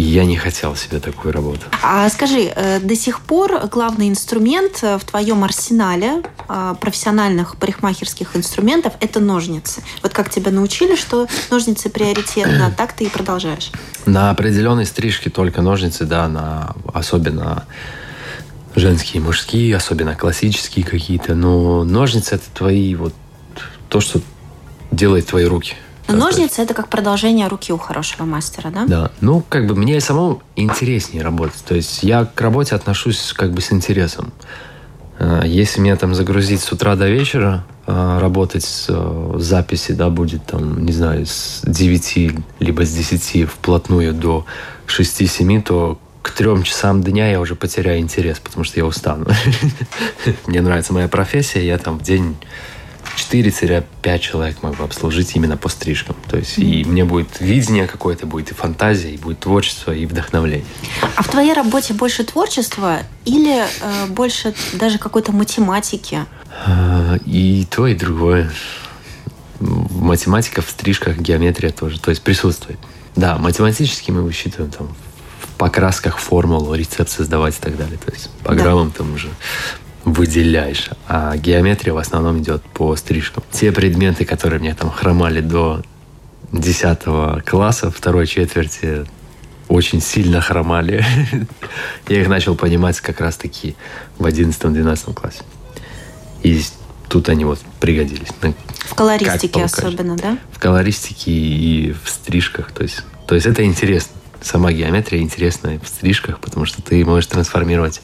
я 0.00 0.24
не 0.24 0.36
хотел 0.36 0.76
себе 0.76 1.00
такую 1.00 1.32
работу. 1.32 1.62
А 1.82 2.08
скажи, 2.08 2.52
э, 2.54 2.78
до 2.80 2.94
сих 2.94 3.20
пор 3.20 3.66
главный 3.68 4.08
инструмент 4.08 4.78
э, 4.82 4.96
в 4.96 5.04
твоем 5.04 5.42
арсенале 5.42 6.22
э, 6.48 6.74
профессиональных 6.80 7.56
парикмахерских 7.56 8.36
инструментов– 8.36 8.92
это 9.00 9.18
ножницы. 9.18 9.82
Вот 10.02 10.12
как 10.12 10.30
тебя 10.30 10.52
научили, 10.52 10.94
что 10.94 11.26
ножницы 11.50 11.90
приоритетно, 11.90 12.72
так 12.76 12.92
ты 12.92 13.04
и 13.04 13.08
продолжаешь? 13.08 13.72
На 14.06 14.30
определенной 14.30 14.86
стрижке 14.86 15.30
только 15.30 15.62
ножницы, 15.62 16.04
да, 16.04 16.28
на 16.28 16.76
особенно 16.92 17.66
женские, 18.76 19.20
мужские, 19.20 19.74
особенно 19.74 20.14
классические 20.14 20.84
какие-то. 20.84 21.34
Но 21.34 21.82
ножницы– 21.82 22.34
это 22.36 22.44
твои 22.54 22.94
вот 22.94 23.14
то, 23.88 24.00
что 24.00 24.20
делает 24.92 25.26
твои 25.26 25.44
руки– 25.44 25.74
но 26.08 26.16
ножницы 26.26 26.62
это 26.62 26.74
как 26.74 26.88
продолжение 26.88 27.48
руки 27.48 27.72
у 27.72 27.78
хорошего 27.78 28.24
мастера, 28.24 28.70
да? 28.70 28.84
Да. 28.86 29.10
Ну, 29.20 29.42
как 29.48 29.66
бы 29.66 29.74
мне 29.74 30.00
самому 30.00 30.42
интереснее 30.56 31.22
работать. 31.22 31.62
То 31.64 31.74
есть 31.74 32.02
я 32.02 32.24
к 32.24 32.40
работе 32.40 32.74
отношусь 32.74 33.32
как 33.34 33.52
бы 33.52 33.60
с 33.60 33.72
интересом. 33.72 34.32
А, 35.18 35.44
если 35.44 35.80
меня 35.80 35.96
там 35.96 36.14
загрузить 36.14 36.60
с 36.60 36.72
утра 36.72 36.96
до 36.96 37.08
вечера, 37.08 37.64
а, 37.86 38.20
работать 38.20 38.64
с 38.64 38.86
э, 38.88 39.34
записи, 39.38 39.92
да, 39.92 40.10
будет 40.10 40.44
там, 40.44 40.84
не 40.84 40.92
знаю, 40.92 41.26
с 41.26 41.62
9 41.64 42.40
либо 42.60 42.84
с 42.84 42.90
10 42.90 43.48
вплотную 43.48 44.14
до 44.14 44.46
6-7, 44.86 45.62
то 45.62 45.98
к 46.22 46.30
трем 46.30 46.62
часам 46.62 47.02
дня 47.02 47.30
я 47.30 47.40
уже 47.40 47.54
потеряю 47.54 48.00
интерес, 48.00 48.38
потому 48.38 48.64
что 48.64 48.78
я 48.78 48.86
устану. 48.86 49.26
Мне 50.46 50.60
нравится 50.60 50.92
моя 50.92 51.08
профессия, 51.08 51.66
я 51.66 51.78
там 51.78 51.98
в 51.98 52.02
день 52.02 52.36
4-5 53.16 54.18
человек 54.18 54.62
могу 54.62 54.84
обслужить 54.84 55.34
именно 55.34 55.56
по 55.56 55.68
стрижкам. 55.68 56.16
То 56.28 56.36
есть 56.36 56.58
и 56.58 56.84
мне 56.84 57.04
будет 57.04 57.40
видение 57.40 57.86
какое-то, 57.86 58.26
будет 58.26 58.50
и 58.50 58.54
фантазия, 58.54 59.10
и 59.10 59.16
будет 59.16 59.40
творчество, 59.40 59.92
и 59.92 60.06
вдохновление. 60.06 60.66
А 61.16 61.22
в 61.22 61.28
твоей 61.28 61.52
работе 61.52 61.94
больше 61.94 62.24
творчества 62.24 63.00
или 63.24 63.64
э, 63.64 64.06
больше 64.08 64.54
даже 64.74 64.98
какой-то 64.98 65.32
математики? 65.32 66.24
А, 66.66 67.16
и 67.26 67.66
то, 67.70 67.86
и 67.86 67.94
другое. 67.94 68.50
Математика 69.60 70.62
в 70.62 70.70
стрижках, 70.70 71.18
геометрия 71.18 71.70
тоже, 71.70 72.00
то 72.00 72.10
есть 72.10 72.22
присутствует. 72.22 72.78
Да, 73.16 73.38
математически 73.38 74.10
мы 74.10 74.22
высчитываем 74.22 74.70
там 74.70 74.94
в 75.40 75.58
покрасках 75.58 76.18
формулу, 76.18 76.74
рецепт 76.74 77.10
создавать 77.10 77.56
и 77.56 77.60
так 77.60 77.76
далее. 77.76 77.98
То 77.98 78.12
есть 78.12 78.30
по 78.44 78.54
да. 78.54 78.62
граммам 78.62 78.92
там 78.92 79.12
уже 79.14 79.28
выделяешь. 80.12 80.90
А 81.06 81.36
геометрия 81.36 81.92
в 81.92 81.98
основном 81.98 82.40
идет 82.40 82.62
по 82.62 82.94
стрижкам. 82.96 83.42
Те 83.50 83.72
предметы, 83.72 84.24
которые 84.24 84.60
мне 84.60 84.74
там 84.74 84.90
хромали 84.90 85.40
до 85.40 85.82
10 86.52 87.44
класса, 87.44 87.90
второй 87.90 88.26
четверти, 88.26 89.06
очень 89.68 90.00
сильно 90.00 90.40
хромали. 90.40 91.04
Я 92.08 92.20
их 92.20 92.28
начал 92.28 92.54
понимать 92.54 93.00
как 93.00 93.20
раз-таки 93.20 93.76
в 94.18 94.26
11-12 94.26 95.14
классе. 95.14 95.42
И 96.42 96.62
тут 97.08 97.28
они 97.28 97.44
вот 97.44 97.60
пригодились. 97.80 98.28
Ну, 98.42 98.54
в 98.80 98.94
колористике 98.94 99.62
особенно, 99.62 100.16
да? 100.16 100.38
В 100.52 100.58
колористике 100.58 101.30
и 101.30 101.92
в 101.92 102.08
стрижках. 102.08 102.72
То 102.72 102.82
есть, 102.82 103.02
то 103.26 103.34
есть 103.34 103.46
это 103.46 103.64
интересно. 103.64 104.12
Сама 104.40 104.72
геометрия 104.72 105.20
интересная 105.20 105.80
в 105.80 105.88
стрижках, 105.88 106.38
потому 106.38 106.64
что 106.64 106.80
ты 106.80 107.04
можешь 107.04 107.26
трансформировать 107.26 108.00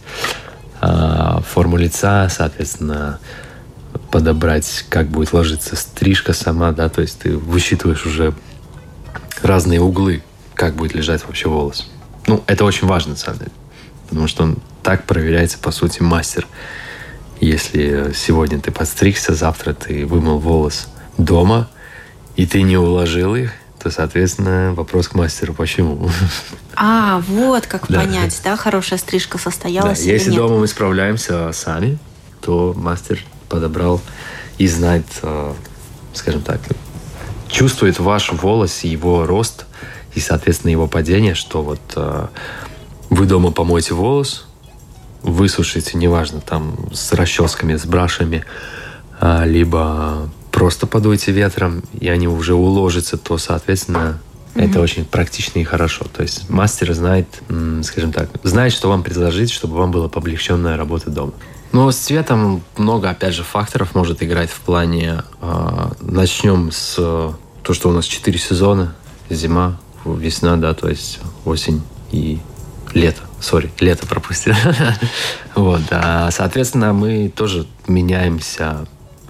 форму 1.47 1.77
лица, 1.77 2.29
соответственно, 2.29 3.19
подобрать, 4.11 4.85
как 4.89 5.09
будет 5.09 5.33
ложиться 5.33 5.77
стрижка 5.77 6.33
сама, 6.33 6.73
да, 6.73 6.89
то 6.89 7.01
есть 7.01 7.21
ты 7.21 7.37
высчитываешь 7.37 8.07
уже 8.07 8.35
разные 9.43 9.81
углы, 9.81 10.23
как 10.55 10.75
будет 10.75 10.95
лежать 10.95 11.25
вообще 11.27 11.49
волос. 11.49 11.89
Ну, 12.27 12.43
это 12.47 12.65
очень 12.65 12.87
важно, 12.87 13.13
на 13.13 13.17
самом 13.17 13.39
деле, 13.41 13.51
потому 14.09 14.29
что 14.29 14.45
он 14.45 14.59
так 14.83 15.05
проверяется, 15.05 15.59
по 15.59 15.71
сути, 15.71 16.03
мастер. 16.03 16.47
Если 17.41 18.13
сегодня 18.15 18.61
ты 18.61 18.71
подстригся, 18.71 19.35
завтра 19.35 19.75
ты 19.75 20.07
вымыл 20.07 20.39
волос 20.39 20.89
дома, 21.19 21.69
и 22.37 22.47
ты 22.47 22.63
не 22.63 22.77
уложил 22.77 23.35
их, 23.35 23.53
то, 23.85 23.91
соответственно, 23.91 24.73
вопрос 24.75 25.09
к 25.09 25.15
мастеру, 25.15 25.53
почему. 25.53 26.09
А, 26.75 27.23
вот 27.29 27.67
как 27.67 27.87
да. 27.89 28.01
понять, 28.01 28.41
да, 28.43 28.57
хорошая 28.57 28.99
стрижка 28.99 29.37
состоялась 29.37 30.03
да. 30.03 30.11
Если 30.11 30.31
нет. 30.31 30.39
дома 30.39 30.59
мы 30.59 30.67
справляемся 30.67 31.53
сами, 31.53 31.99
то 32.41 32.73
мастер 32.75 33.21
подобрал 33.51 34.01
и 34.57 34.67
знает, 34.67 35.05
э, 35.23 35.53
скажем 36.15 36.41
так, 36.41 36.63
чувствует 37.47 37.99
ваш 37.99 38.33
волос, 38.33 38.85
его 38.85 39.27
рост 39.27 39.67
и, 40.15 40.21
соответственно, 40.21 40.71
его 40.71 40.87
падение, 40.87 41.35
что 41.35 41.63
вот 41.63 41.81
э, 41.95 42.27
вы 43.11 43.27
дома 43.27 43.51
помоете 43.53 43.93
волос, 43.93 44.49
высушите, 45.23 45.99
неважно, 45.99 46.41
там, 46.41 46.89
с 46.93 47.13
расческами, 47.13 47.77
с 47.77 47.85
брашами, 47.85 48.47
а, 49.21 49.45
либо 49.45 50.31
просто 50.55 50.87
подуйте 50.87 51.33
ветром, 51.33 51.83
и 51.99 52.09
они 52.09 52.29
уже 52.29 52.55
уложатся, 52.55 53.19
то, 53.19 53.39
соответственно, 53.39 54.21
mm-hmm. 54.55 54.71
это 54.71 54.81
очень 54.81 55.05
практично 55.05 55.59
и 55.59 55.65
хорошо. 55.65 56.07
То 56.13 56.23
есть 56.23 56.49
мастер 56.49 56.95
знает, 56.95 57.27
скажем 57.83 58.13
так, 58.13 58.31
знает, 58.45 58.73
что 58.73 58.89
вам 58.89 59.03
предложить, 59.03 59.51
чтобы 59.51 59.77
вам 59.77 59.91
была 59.91 60.07
облегченная 60.07 60.77
работа 60.77 61.11
дома. 61.11 61.33
Но 61.73 61.91
с 61.91 61.97
цветом 61.97 62.63
много, 62.77 63.11
опять 63.11 63.35
же, 63.35 63.43
факторов 63.43 63.97
может 63.97 64.23
играть 64.23 64.49
в 64.49 64.61
плане... 64.61 65.25
Э, 65.43 65.89
начнем 66.01 66.71
с 66.71 66.95
то, 66.95 67.73
что 67.73 67.89
у 67.89 67.93
нас 67.93 68.05
четыре 68.05 68.39
сезона. 68.39 68.95
Зима, 69.29 69.81
весна, 70.05 70.57
да, 70.57 70.73
то 70.73 70.89
есть 70.89 71.19
осень 71.45 71.83
и 72.13 72.39
лето. 72.93 73.23
Сори, 73.41 73.73
лето 73.81 74.07
пропустил. 74.07 74.55
вот, 75.57 75.83
а, 75.91 76.31
соответственно, 76.31 76.93
мы 76.93 77.33
тоже 77.35 77.67
меняемся 77.89 78.87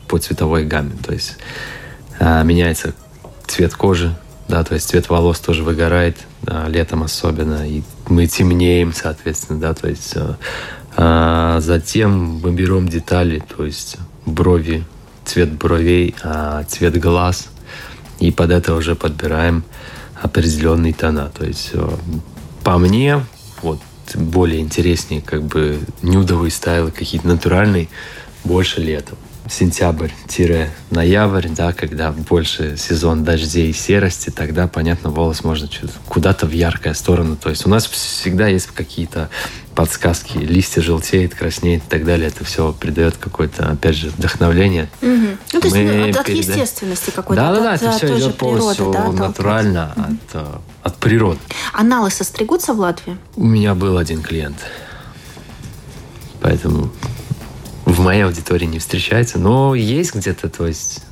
по 0.09 0.19
цветовой 0.19 0.65
гамме. 0.65 0.97
То 1.03 1.13
есть 1.13 1.37
а, 2.19 2.43
меняется 2.43 2.95
цвет 3.47 3.75
кожи, 3.75 4.15
да, 4.49 4.63
то 4.65 4.75
есть 4.75 4.89
цвет 4.89 5.09
волос 5.09 5.41
тоже 5.41 5.63
выгорает 5.63 6.19
а, 6.47 6.69
летом 6.69 7.03
особенно, 7.03 7.69
и 7.69 7.83
мы 8.09 8.27
темнеем, 8.27 8.93
соответственно, 8.93 9.61
да, 9.61 9.75
то 9.75 9.89
есть 9.89 10.17
а, 10.17 10.37
а, 10.97 11.61
затем 11.61 12.41
мы 12.43 12.53
берем 12.53 12.89
детали, 12.89 13.43
то 13.57 13.65
есть 13.65 13.97
брови, 14.27 14.85
цвет 15.25 15.53
бровей, 15.53 16.15
а, 16.23 16.63
цвет 16.65 16.99
глаз, 17.01 17.49
и 18.21 18.31
под 18.31 18.51
это 18.51 18.75
уже 18.75 18.95
подбираем 18.95 19.65
определенные 20.21 20.95
тона. 20.95 21.31
То 21.37 21.45
есть 21.45 21.71
а, 21.75 21.99
по 22.63 22.79
мне, 22.79 23.25
вот 23.63 23.81
более 24.15 24.61
интереснее 24.61 25.21
как 25.23 25.43
бы 25.43 25.81
нюдовый 26.03 26.51
стайл, 26.51 26.91
какие-то 26.91 27.27
натуральные, 27.27 27.89
больше 28.45 28.81
летом 28.81 29.19
сентябрь-ноябрь, 29.49 31.49
да, 31.49 31.73
когда 31.73 32.13
больше 32.13 32.77
сезон 32.77 33.25
дождей 33.25 33.71
и 33.71 33.73
серости, 33.73 34.31
тогда, 34.31 34.69
понятно, 34.69 35.11
волос 35.11 35.45
можно 35.45 35.69
куда-то 36.09 36.47
в 36.47 36.53
яркую 36.53 36.95
сторону. 36.95 37.37
То 37.37 37.51
есть 37.51 37.67
у 37.67 37.69
нас 37.69 37.87
всегда 37.87 38.49
есть 38.49 38.69
какие-то 38.69 39.29
подсказки, 39.75 40.39
листья 40.39 40.81
желтеют, 40.81 41.35
краснеют 41.35 41.85
и 41.85 41.89
так 41.89 42.05
далее. 42.05 42.29
Это 42.29 42.45
все 42.45 42.73
придает 42.73 43.17
какое-то, 43.17 43.71
опять 43.71 43.97
же, 43.97 44.11
вдохновление. 44.11 44.89
Угу. 45.03 45.11
Ну, 45.53 45.61
то 45.61 45.67
есть 45.67 45.77
Мы 45.77 46.11
от, 46.11 46.17
от 46.17 46.29
естественности 46.29 47.11
какой-то. 47.11 47.43
Да-да-да, 47.43 47.75
это 47.75 47.93
все 47.93 48.19
идет 48.19 48.37
полностью 48.37 48.93
да, 48.93 49.13
натурально 49.13 49.93
угу. 49.97 50.05
от, 50.05 50.35
э, 50.35 50.59
от 50.85 50.97
природы. 50.97 51.41
А 51.73 51.83
налы 51.83 52.11
состригутся 52.11 52.73
в 52.73 52.79
Латвии? 52.79 53.17
У 53.37 53.45
меня 53.45 53.75
был 53.75 53.99
один 53.99 54.23
клиент. 54.23 54.57
Поэтому 56.41 56.91
в 57.85 58.01
моей 58.01 58.25
аудитории 58.25 58.67
не 58.67 58.79
встречается, 58.79 59.39
но 59.39 59.75
есть 59.75 60.15
где-то, 60.15 60.49
то 60.49 60.67
есть 60.67 61.03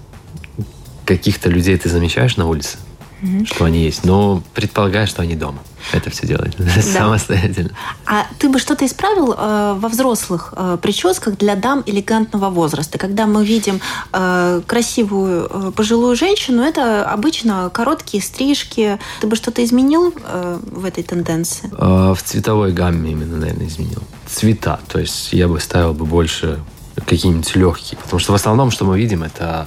каких-то 1.04 1.50
людей 1.50 1.76
ты 1.76 1.88
замечаешь 1.88 2.36
на 2.36 2.46
улице, 2.46 2.78
mm-hmm. 3.22 3.46
что 3.46 3.64
они 3.64 3.84
есть, 3.84 4.04
но 4.04 4.42
предполагаешь, 4.54 5.08
что 5.08 5.22
они 5.22 5.34
дома. 5.34 5.60
Это 5.92 6.10
все 6.10 6.26
делать 6.26 6.54
да. 6.58 6.82
самостоятельно. 6.82 7.70
А 8.06 8.26
ты 8.38 8.48
бы 8.48 8.58
что-то 8.58 8.86
исправил 8.86 9.34
э, 9.36 9.74
во 9.76 9.88
взрослых 9.88 10.54
э, 10.56 10.78
прическах 10.80 11.36
для 11.36 11.56
дам 11.56 11.82
элегантного 11.86 12.50
возраста? 12.50 12.98
Когда 12.98 13.26
мы 13.26 13.44
видим 13.44 13.80
э, 14.12 14.62
красивую 14.66 15.48
э, 15.50 15.72
пожилую 15.72 16.14
женщину, 16.16 16.62
это 16.62 17.04
обычно 17.04 17.70
короткие 17.70 18.22
стрижки. 18.22 18.98
Ты 19.20 19.26
бы 19.26 19.36
что-то 19.36 19.64
изменил 19.64 20.14
э, 20.24 20.58
в 20.64 20.84
этой 20.84 21.02
тенденции? 21.02 21.70
Э, 21.76 22.14
в 22.14 22.22
цветовой 22.22 22.72
гамме 22.72 23.12
именно, 23.12 23.36
наверное, 23.36 23.66
изменил. 23.66 24.02
Цвета. 24.26 24.80
То 24.88 25.00
есть 25.00 25.32
я 25.32 25.48
бы 25.48 25.58
ставил 25.60 25.94
бы 25.94 26.04
больше 26.04 26.60
какие-нибудь 27.06 27.56
легкие. 27.56 27.98
Потому 28.00 28.20
что 28.20 28.32
в 28.32 28.34
основном, 28.36 28.70
что 28.70 28.84
мы 28.84 28.98
видим, 28.98 29.22
это 29.22 29.66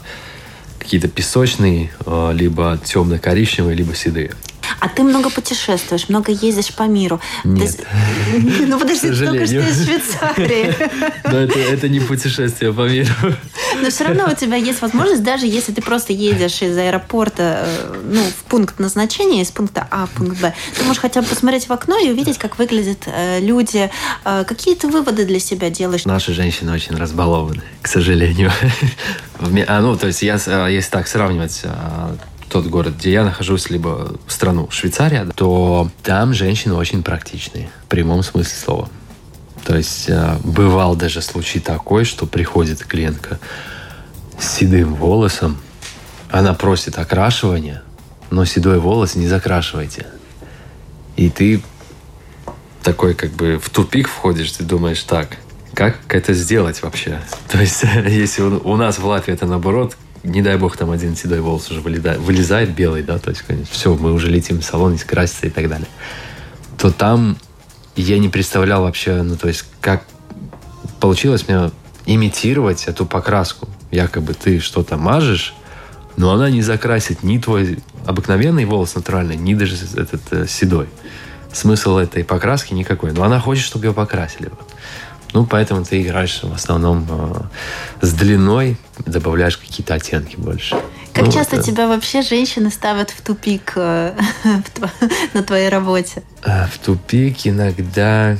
какие-то 0.85 1.07
песочные, 1.07 1.89
э, 2.05 2.31
либо 2.33 2.79
темно-коричневые, 2.83 3.75
либо 3.75 3.95
седые. 3.95 4.31
А 4.79 4.89
ты 4.89 5.03
много 5.03 5.29
путешествуешь, 5.29 6.09
много 6.09 6.31
ездишь 6.31 6.73
по 6.73 6.83
миру. 6.83 7.19
Нет. 7.43 7.75
Ты... 7.75 7.85
Ну 8.67 8.79
подожди, 8.79 9.09
ты 9.09 9.25
только 9.25 9.45
что 9.45 9.59
из 9.59 9.85
Швейцарии. 9.85 10.75
Но 11.31 11.37
это, 11.37 11.59
это 11.59 11.89
не 11.89 11.99
путешествие 11.99 12.73
по 12.73 12.87
миру. 12.87 13.13
Но 13.81 13.89
все 13.89 14.05
равно 14.05 14.29
у 14.31 14.35
тебя 14.35 14.55
есть 14.55 14.81
возможность, 14.81 15.23
даже 15.23 15.45
если 15.45 15.71
ты 15.71 15.81
просто 15.81 16.13
едешь 16.13 16.61
из 16.61 16.77
аэропорта 16.77 17.65
э, 17.67 18.01
ну, 18.11 18.21
в 18.21 18.43
пункт 18.49 18.79
назначения, 18.79 19.41
из 19.41 19.51
пункта 19.51 19.87
А 19.91 20.05
в 20.05 20.11
пункт 20.11 20.39
Б, 20.39 20.53
ты 20.75 20.83
можешь 20.83 21.01
хотя 21.01 21.21
бы 21.21 21.27
посмотреть 21.27 21.67
в 21.67 21.73
окно 21.73 21.97
и 21.97 22.09
увидеть, 22.09 22.37
как 22.37 22.57
выглядят 22.57 23.03
э, 23.05 23.39
люди. 23.39 23.89
Э, 24.23 24.43
какие 24.45 24.75
ты 24.75 24.87
выводы 24.87 25.25
для 25.25 25.39
себя 25.39 25.69
делаешь? 25.69 26.05
Наши 26.05 26.33
женщины 26.33 26.71
очень 26.73 26.95
разбалованы, 26.95 27.63
к 27.81 27.87
сожалению. 27.87 28.51
А, 29.67 29.81
ну, 29.81 29.97
то 29.97 30.07
есть, 30.07 30.21
я, 30.21 30.35
если 30.69 30.89
так 30.89 31.09
сравнивать 31.09 31.63
тот 32.55 32.67
город, 32.67 32.93
где 32.97 33.11
я 33.11 33.25
нахожусь, 33.25 33.69
либо 33.69 34.15
страну 34.27 34.69
Швейцария, 34.71 35.27
то 35.35 35.89
там 36.03 36.33
женщины 36.33 36.73
очень 36.73 37.03
практичные, 37.03 37.69
в 37.83 37.87
прямом 37.89 38.23
смысле 38.23 38.55
слова. 38.57 38.89
То 39.65 39.75
есть 39.75 40.09
бывал 40.41 40.95
даже 40.95 41.21
случай 41.21 41.59
такой, 41.59 42.05
что 42.05 42.25
приходит 42.25 42.81
клиентка 42.85 43.39
с 44.39 44.53
седым 44.55 44.95
волосом, 44.95 45.57
она 46.31 46.53
просит 46.53 46.97
окрашивания, 46.97 47.83
но 48.29 48.45
седой 48.45 48.79
волос 48.79 49.15
не 49.15 49.27
закрашивайте. 49.27 50.07
И 51.17 51.29
ты 51.29 51.61
такой 52.83 53.15
как 53.15 53.31
бы 53.31 53.59
в 53.61 53.69
тупик 53.69 54.07
входишь, 54.07 54.53
ты 54.53 54.63
думаешь, 54.63 55.03
так, 55.03 55.39
как 55.73 55.97
это 56.07 56.33
сделать 56.33 56.81
вообще? 56.83 57.19
То 57.49 57.59
есть, 57.59 57.83
если 58.07 58.43
у 58.43 58.77
нас 58.77 58.97
в 58.97 59.05
Латвии 59.05 59.33
это 59.33 59.45
наоборот, 59.45 59.97
не 60.25 60.41
дай 60.41 60.57
бог, 60.57 60.75
там 60.75 60.91
один 60.91 61.15
седой 61.15 61.41
волос 61.41 61.69
уже 61.71 61.81
вылезает, 61.81 62.19
вылезает 62.19 62.75
белый, 62.75 63.03
да, 63.03 63.19
то 63.19 63.29
есть, 63.29 63.43
конечно, 63.43 63.73
все, 63.73 63.95
мы 63.95 64.11
уже 64.11 64.29
летим 64.29 64.59
в 64.59 64.63
салон, 64.63 64.97
краситься 64.97 65.47
и 65.47 65.49
так 65.49 65.69
далее. 65.69 65.87
То 66.77 66.91
там 66.91 67.37
я 67.95 68.17
не 68.19 68.29
представлял 68.29 68.81
вообще, 68.81 69.21
ну, 69.21 69.37
то 69.37 69.47
есть, 69.47 69.65
как 69.79 70.03
получилось 70.99 71.47
мне 71.47 71.71
имитировать 72.05 72.85
эту 72.85 73.05
покраску. 73.05 73.67
Якобы 73.91 74.33
ты 74.33 74.59
что-то 74.59 74.97
мажешь, 74.97 75.53
но 76.17 76.31
она 76.31 76.49
не 76.49 76.61
закрасит 76.61 77.23
ни 77.23 77.37
твой 77.37 77.79
обыкновенный 78.05 78.65
волос 78.65 78.95
натуральный, 78.95 79.35
ни 79.35 79.53
даже 79.53 79.75
этот 79.95 80.21
э, 80.31 80.47
седой. 80.47 80.87
Смысл 81.51 81.97
этой 81.97 82.23
покраски 82.23 82.73
никакой. 82.73 83.13
Но 83.13 83.23
она 83.23 83.39
хочет, 83.39 83.63
чтобы 83.63 83.85
ее 83.85 83.93
покрасили. 83.93 84.49
Ну, 85.33 85.45
поэтому 85.45 85.83
ты 85.83 86.01
играешь 86.01 86.41
в 86.43 86.53
основном 86.53 87.05
э, 87.09 88.05
с 88.05 88.13
длиной, 88.13 88.77
добавляешь 89.05 89.57
какие-то 89.57 89.95
оттенки 89.95 90.37
больше. 90.37 90.77
Как 91.13 91.25
ну, 91.25 91.31
часто 91.31 91.57
это... 91.57 91.65
тебя 91.65 91.87
вообще 91.87 92.21
женщины 92.21 92.69
ставят 92.69 93.09
в 93.09 93.21
тупик 93.21 93.73
э, 93.75 94.17
на 95.33 95.43
твоей 95.43 95.69
работе? 95.69 96.23
Э, 96.43 96.67
в 96.67 96.77
тупик 96.79 97.45
иногда... 97.45 98.37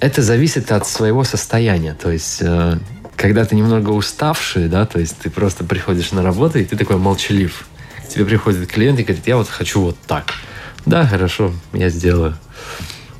Это 0.00 0.22
зависит 0.22 0.72
от 0.72 0.86
своего 0.86 1.24
состояния. 1.24 1.94
То 1.94 2.10
есть 2.10 2.38
э, 2.40 2.78
когда 3.16 3.44
ты 3.44 3.54
немного 3.54 3.90
уставший, 3.90 4.68
да, 4.68 4.86
то 4.86 4.98
есть 4.98 5.18
ты 5.18 5.28
просто 5.28 5.62
приходишь 5.62 6.12
на 6.12 6.22
работу, 6.22 6.58
и 6.58 6.64
ты 6.64 6.74
такой 6.76 6.96
молчалив. 6.96 7.66
Тебе 8.08 8.24
приходит 8.24 8.66
клиент 8.66 8.98
и 8.98 9.02
говорит, 9.02 9.26
я 9.26 9.36
вот 9.36 9.48
хочу 9.48 9.82
вот 9.82 9.96
так. 10.06 10.32
Да, 10.86 11.06
хорошо, 11.06 11.52
я 11.74 11.90
сделаю. 11.90 12.36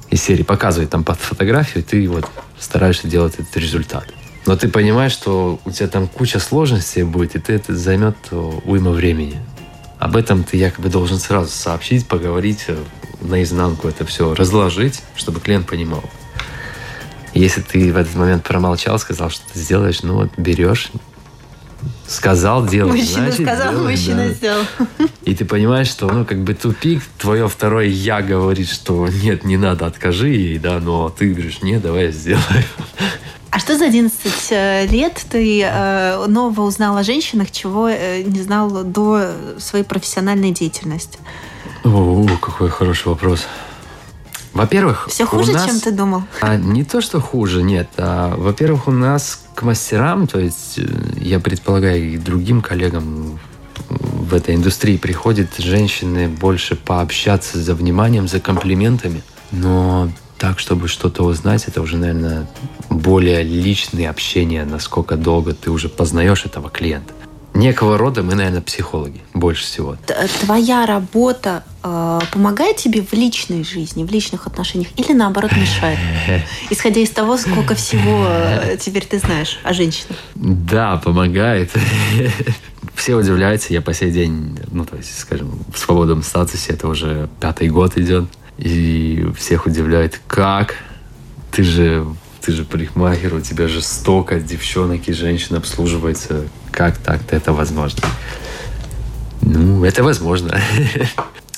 Из 0.09 0.23
серии 0.23 0.43
показывает 0.43 0.91
там 0.91 1.05
под 1.05 1.19
фотографию, 1.19 1.85
ты 1.85 2.09
вот 2.09 2.27
стараешься 2.61 3.09
делать 3.09 3.35
этот 3.35 3.57
результат. 3.57 4.07
Но 4.47 4.57
ты 4.57 4.69
понимаешь, 4.69 5.13
что 5.13 5.61
у 5.65 5.71
тебя 5.71 5.89
там 5.89 6.07
куча 6.07 6.39
сложностей 6.39 7.03
будет, 7.03 7.37
и 7.37 7.39
ты 7.39 7.55
это 7.55 7.75
займет 7.75 8.17
уйма 8.31 8.91
времени. 8.91 9.39
Об 9.99 10.17
этом 10.17 10.45
ты 10.45 10.57
якобы 10.57 10.89
должен 10.89 11.19
сразу 11.19 11.51
сообщить, 11.51 12.09
поговорить, 12.09 12.65
э, 12.69 12.77
наизнанку 13.21 13.87
это 13.87 14.07
все 14.07 14.35
разложить, 14.35 15.03
чтобы 15.15 15.41
клиент 15.41 15.67
понимал. 15.67 16.03
Если 17.35 17.61
ты 17.61 17.93
в 17.93 17.97
этот 17.97 18.15
момент 18.15 18.43
промолчал, 18.43 18.99
сказал, 18.99 19.29
что 19.29 19.45
ты 19.53 19.59
сделаешь, 19.59 20.03
ну 20.03 20.15
вот 20.15 20.31
берешь, 20.39 20.91
сказал, 22.07 22.67
делай. 22.67 22.93
Мужчина 22.93 23.31
значит, 23.31 23.47
сказал, 23.47 23.73
делай, 23.73 23.91
мужчина 23.93 24.29
да. 24.29 24.35
сделал. 24.35 24.65
И 25.23 25.35
ты 25.35 25.45
понимаешь, 25.45 25.89
что, 25.89 26.09
ну, 26.09 26.25
как 26.25 26.43
бы 26.43 26.55
тупик, 26.55 27.03
твое 27.19 27.49
второе 27.49 27.87
«я» 27.87 28.23
говорит, 28.23 28.69
что 28.69 29.09
нет, 29.09 29.45
не 29.45 29.57
надо, 29.57 29.87
откажи 29.87 30.29
ей, 30.29 30.59
да, 30.59 30.81
но 30.81 31.09
ты 31.11 31.33
говоришь, 31.33 31.63
нет, 31.63 31.83
давай 31.83 32.07
я 32.07 32.11
сделаю. 32.11 32.65
А 33.51 33.59
что 33.59 33.77
за 33.77 33.87
11 33.87 34.23
э, 34.51 34.87
лет 34.87 35.27
ты 35.29 35.63
э, 35.63 36.27
нового 36.27 36.63
узнал 36.67 36.97
о 36.97 37.03
женщинах, 37.03 37.51
чего 37.51 37.89
э, 37.89 38.23
не 38.23 38.41
знал 38.43 38.85
до 38.85 39.33
своей 39.59 39.85
профессиональной 39.85 40.53
деятельности? 40.53 41.19
О, 41.83 42.27
какой 42.41 42.69
хороший 42.69 43.09
вопрос. 43.09 43.47
Во-первых, 44.53 45.07
все 45.09 45.27
хуже, 45.27 45.53
нас, 45.53 45.67
чем 45.67 45.81
ты 45.81 45.93
думал. 45.93 46.23
А, 46.41 46.57
не 46.57 46.85
то, 46.85 47.01
что 47.01 47.21
хуже, 47.21 47.63
нет. 47.63 47.89
А, 47.97 48.35
во-первых, 48.37 48.89
у 48.89 48.91
нас 48.91 49.45
к 49.55 49.63
мастерам, 49.63 50.27
то 50.27 50.41
есть 50.41 50.79
э, 50.79 50.87
я 51.21 51.39
предполагаю 51.39 52.15
и 52.15 52.19
другим 52.19 52.61
коллегам 52.61 53.39
в 53.89 54.35
этой 54.35 54.55
индустрии 54.55 54.97
приходят 54.97 55.57
женщины 55.59 56.29
больше 56.29 56.77
пообщаться 56.77 57.61
за 57.61 57.75
вниманием, 57.75 58.29
за 58.29 58.41
комплиментами. 58.41 59.23
Но 59.53 60.11
так, 60.39 60.59
чтобы 60.59 60.89
что-то 60.89 61.25
узнать, 61.25 61.65
это 61.67 61.81
уже, 61.81 61.97
наверное, 61.97 62.49
более 62.89 63.43
личное 63.43 64.11
общение, 64.11 64.65
насколько 64.65 65.17
долго 65.17 65.55
ты 65.55 65.71
уже 65.71 65.89
познаешь 65.89 66.45
этого 66.45 66.71
клиента 66.71 67.15
некого 67.55 67.99
рода 67.99 68.23
мы, 68.23 68.35
наверное, 68.35 68.63
психологи 68.63 69.21
больше 69.35 69.65
всего. 69.65 69.97
Твоя 70.41 70.87
работа 70.87 71.65
помогает 71.83 72.77
тебе 72.77 73.03
в 73.03 73.13
личной 73.13 73.65
жизни, 73.65 74.05
в 74.05 74.11
личных 74.11 74.47
отношениях 74.47 74.89
или 74.97 75.13
наоборот 75.13 75.53
мешает? 75.53 75.99
Исходя 76.71 77.01
из 77.01 77.11
того, 77.11 77.37
сколько 77.37 77.75
всего 77.75 78.27
э, 78.29 78.77
теперь 78.81 79.05
ты 79.05 79.19
знаешь 79.19 79.59
о 79.63 79.73
женщинах. 79.73 80.19
Да, 80.35 80.97
помогает. 80.99 81.71
Все 82.95 83.15
удивляются, 83.15 83.73
я 83.73 83.81
по 83.81 83.95
сей 83.95 84.11
день, 84.11 84.59
ну, 84.71 84.85
то 84.85 84.97
есть, 84.97 85.19
скажем, 85.19 85.59
в 85.73 85.79
свободном 85.79 86.23
статусе, 86.23 86.73
это 86.75 86.87
уже 86.87 87.31
пятый 87.41 87.69
год 87.69 87.97
идет, 87.97 88.27
и 88.59 89.27
всех 89.39 89.65
удивляет, 89.67 90.21
как 90.27 90.77
ты 91.51 91.63
же 91.63 92.07
ты 92.41 92.53
же 92.53 92.65
парикмахер, 92.65 93.35
у 93.35 93.41
тебя 93.41 93.69
же 93.69 93.83
столько 93.83 94.41
девчонок 94.41 95.09
и 95.09 95.13
женщин 95.13 95.57
обслуживается. 95.57 96.47
Как 96.71 96.97
так-то 96.97 97.37
это 97.37 97.53
возможно? 97.53 98.03
Ну, 99.43 99.85
это 99.85 100.03
возможно. 100.03 100.59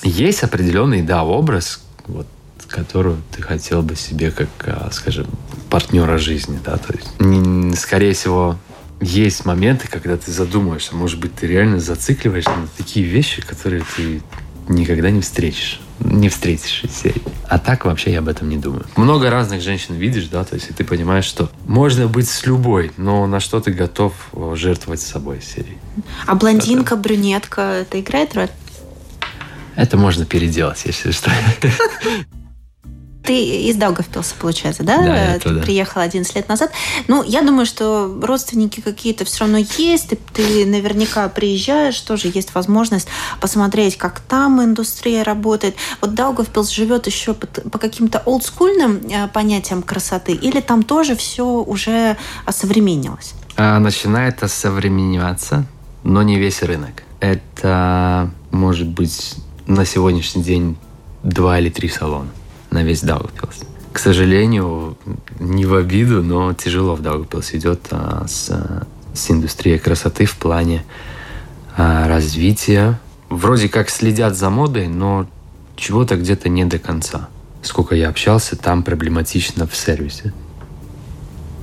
Есть 0.03 0.43
определенный, 0.43 1.03
да, 1.03 1.25
образ, 1.25 1.83
вот, 2.07 2.27
который 2.69 3.17
ты 3.35 3.43
хотел 3.43 3.83
бы 3.83 3.97
себе 3.97 4.31
как, 4.31 4.49
а, 4.67 4.91
скажем, 4.93 5.27
партнера 5.71 6.19
жизни, 6.19 6.59
да, 6.65 6.77
то 6.77 6.95
есть, 6.95 7.81
скорее 7.81 8.15
всего, 8.15 8.57
есть 9.01 9.45
моменты, 9.45 9.89
когда 9.89 10.17
ты 10.17 10.31
задумаешься, 10.31 10.95
может 10.95 11.19
быть, 11.19 11.35
ты 11.35 11.47
реально 11.47 11.81
зацикливаешься 11.81 12.51
на 12.51 12.69
такие 12.77 13.07
вещи, 13.07 13.43
которые 13.43 13.85
ты 13.97 14.23
никогда 14.69 15.11
не 15.11 15.21
встретишь 15.21 15.81
не 16.05 16.29
встретишь 16.29 16.83
из 16.85 16.95
серии. 16.97 17.23
А 17.49 17.59
так 17.59 17.85
вообще 17.85 18.13
я 18.13 18.19
об 18.19 18.29
этом 18.29 18.49
не 18.49 18.57
думаю. 18.57 18.87
Много 18.97 19.31
разных 19.31 19.61
женщин 19.61 19.95
видишь, 19.95 20.27
да, 20.27 20.45
то 20.45 20.55
есть 20.55 20.71
и 20.71 20.73
ты 20.73 20.85
понимаешь, 20.85 21.25
что 21.25 21.51
можно 21.67 22.09
быть 22.09 22.29
с 22.29 22.47
любой, 22.47 22.93
но 22.97 23.27
на 23.27 23.41
что 23.41 23.61
ты 23.61 23.73
готов 23.73 24.13
э, 24.33 24.55
жертвовать 24.57 25.01
собой 25.01 25.39
из 25.39 25.45
серии. 25.45 25.79
А 26.27 26.35
блондинка, 26.35 26.95
это... 26.95 27.03
брюнетка, 27.03 27.61
это 27.61 28.01
играет 28.01 28.35
роль? 28.35 28.49
Это 29.77 29.97
можно 29.97 30.25
переделать, 30.25 30.83
если 30.85 31.11
что. 31.11 31.31
Ты 33.23 33.69
из 33.69 33.77
Даугавпилса, 33.77 34.35
получается, 34.35 34.83
да? 34.83 34.99
Да, 34.99 35.35
это, 35.35 35.49
ты 35.49 35.55
да. 35.55 35.63
приехал 35.63 36.01
11 36.01 36.35
лет 36.35 36.49
назад. 36.49 36.73
Ну, 37.07 37.23
я 37.23 37.43
думаю, 37.43 37.67
что 37.67 38.19
родственники 38.21 38.81
какие-то 38.81 39.25
все 39.25 39.41
равно 39.45 39.59
есть. 39.59 40.09
Ты, 40.09 40.19
ты 40.33 40.67
наверняка 40.67 41.29
приезжаешь, 41.29 42.01
тоже 42.01 42.33
есть 42.35 42.53
возможность 42.55 43.07
посмотреть, 43.41 43.97
как 43.97 44.19
там 44.21 44.61
индустрия 44.63 45.23
работает. 45.23 45.77
Вот 46.01 46.15
Даугавпилс 46.15 46.71
живет 46.71 47.07
еще 47.07 47.35
по, 47.35 47.47
по 47.47 47.79
каким-то 47.79 48.23
олдскульным 48.25 48.97
э, 49.09 49.29
понятиям 49.29 49.83
красоты, 49.83 50.33
или 50.33 50.61
там 50.61 50.83
тоже 50.83 51.15
все 51.15 51.45
уже 51.45 52.17
осовременилось? 52.45 53.35
А, 53.57 53.79
начинает 53.79 54.43
осовремениваться, 54.43 55.65
но 56.03 56.23
не 56.23 56.39
весь 56.39 56.63
рынок. 56.63 57.05
Это 57.21 58.31
может 58.51 58.89
быть 58.89 59.37
на 59.67 59.85
сегодняшний 59.85 60.43
день 60.43 60.77
два 61.23 61.59
или 61.59 61.71
три 61.71 61.89
салона 61.89 62.31
на 62.71 62.83
весь 62.83 63.03
Даугавпилс. 63.03 63.65
К 63.93 63.99
сожалению, 63.99 64.97
не 65.39 65.67
в 65.67 65.75
обиду, 65.75 66.23
но 66.23 66.53
тяжело 66.55 66.95
в 66.95 67.03
Даугавпилс 67.03 67.55
идет 67.55 67.81
а, 67.91 68.25
с, 68.27 68.51
с 69.13 69.31
индустрией 69.31 69.79
красоты 69.79 70.25
в 70.25 70.37
плане 70.37 70.85
а, 71.77 72.09
развития. 72.09 72.99
Вроде 73.29 73.69
как 73.69 73.91
следят 73.91 74.37
за 74.37 74.51
модой, 74.51 74.89
но 74.89 75.27
чего-то 75.77 76.17
где-то 76.17 76.49
не 76.49 76.65
до 76.65 76.79
конца. 76.79 77.29
Сколько 77.63 77.95
я 77.95 78.09
общался, 78.09 78.57
там 78.57 78.83
проблематично 78.83 79.67
в 79.67 79.77
сервисе. 79.77 80.33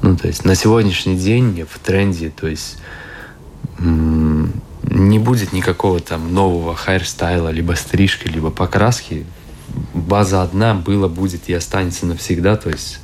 Ну, 0.02 0.16
то 0.16 0.28
есть 0.28 0.46
на 0.46 0.56
сегодняшний 0.56 1.18
день 1.18 1.66
в 1.70 1.80
тренде, 1.80 2.30
то 2.30 2.48
есть 2.48 2.78
не 5.00 5.20
будет 5.20 5.54
никакого 5.54 6.00
там 6.00 6.34
нового 6.34 6.76
хайрстайла, 6.76 7.50
либо 7.50 7.74
стрижки, 7.74 8.28
либо 8.28 8.52
покраски. 8.52 9.26
База 9.94 10.42
одна 10.42 10.74
была, 10.74 11.08
будет 11.08 11.48
и 11.48 11.54
останется 11.54 12.06
навсегда. 12.06 12.58
То 12.58 12.70
есть 12.70 13.00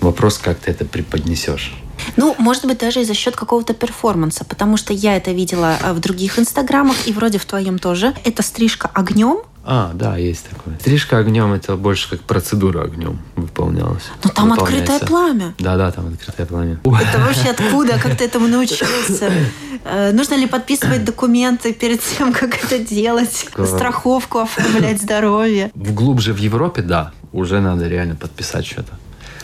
вопрос, 0.00 0.38
как 0.38 0.58
ты 0.58 0.70
это 0.70 0.84
преподнесешь. 0.84 1.74
Ну, 2.16 2.34
может 2.38 2.64
быть, 2.66 2.78
даже 2.78 3.00
и 3.00 3.04
за 3.04 3.14
счет 3.14 3.36
какого-то 3.36 3.74
перформанса, 3.74 4.44
потому 4.44 4.76
что 4.76 4.92
я 4.92 5.16
это 5.16 5.32
видела 5.32 5.76
э, 5.82 5.92
в 5.92 6.00
других 6.00 6.38
инстаграмах, 6.38 6.96
и 7.06 7.12
вроде 7.12 7.38
в 7.38 7.46
твоем 7.46 7.78
тоже. 7.78 8.14
Это 8.24 8.42
стрижка 8.42 8.90
огнем, 8.92 9.38
а, 9.68 9.90
да, 9.94 10.16
есть 10.16 10.46
такое. 10.48 10.78
Стрижка 10.78 11.18
огнем 11.18 11.52
это 11.52 11.76
больше 11.76 12.08
как 12.10 12.20
процедура 12.20 12.84
огнем 12.84 13.18
выполнялась. 13.34 14.04
Но 14.22 14.30
там 14.30 14.52
открытое 14.52 15.00
пламя. 15.00 15.54
Да, 15.58 15.76
да, 15.76 15.90
там 15.90 16.06
открытое 16.06 16.46
пламя. 16.46 16.80
Это 16.84 17.18
вообще 17.18 17.50
откуда? 17.50 17.98
Как 17.98 18.16
ты 18.16 18.24
этому 18.24 18.48
научился? 18.48 19.30
Э, 19.88 20.10
нужно 20.10 20.34
ли 20.34 20.48
подписывать 20.48 21.04
документы 21.04 21.72
перед 21.72 22.00
тем, 22.00 22.32
как 22.32 22.64
это 22.64 22.78
делать? 22.78 23.46
Страховку 23.64 24.40
оформлять 24.40 25.00
здоровье? 25.00 25.70
Глубже 25.76 26.32
в 26.32 26.38
Европе, 26.38 26.82
да. 26.82 27.12
Уже 27.32 27.60
надо 27.60 27.86
реально 27.86 28.16
подписать 28.16 28.66
что-то. 28.66 28.94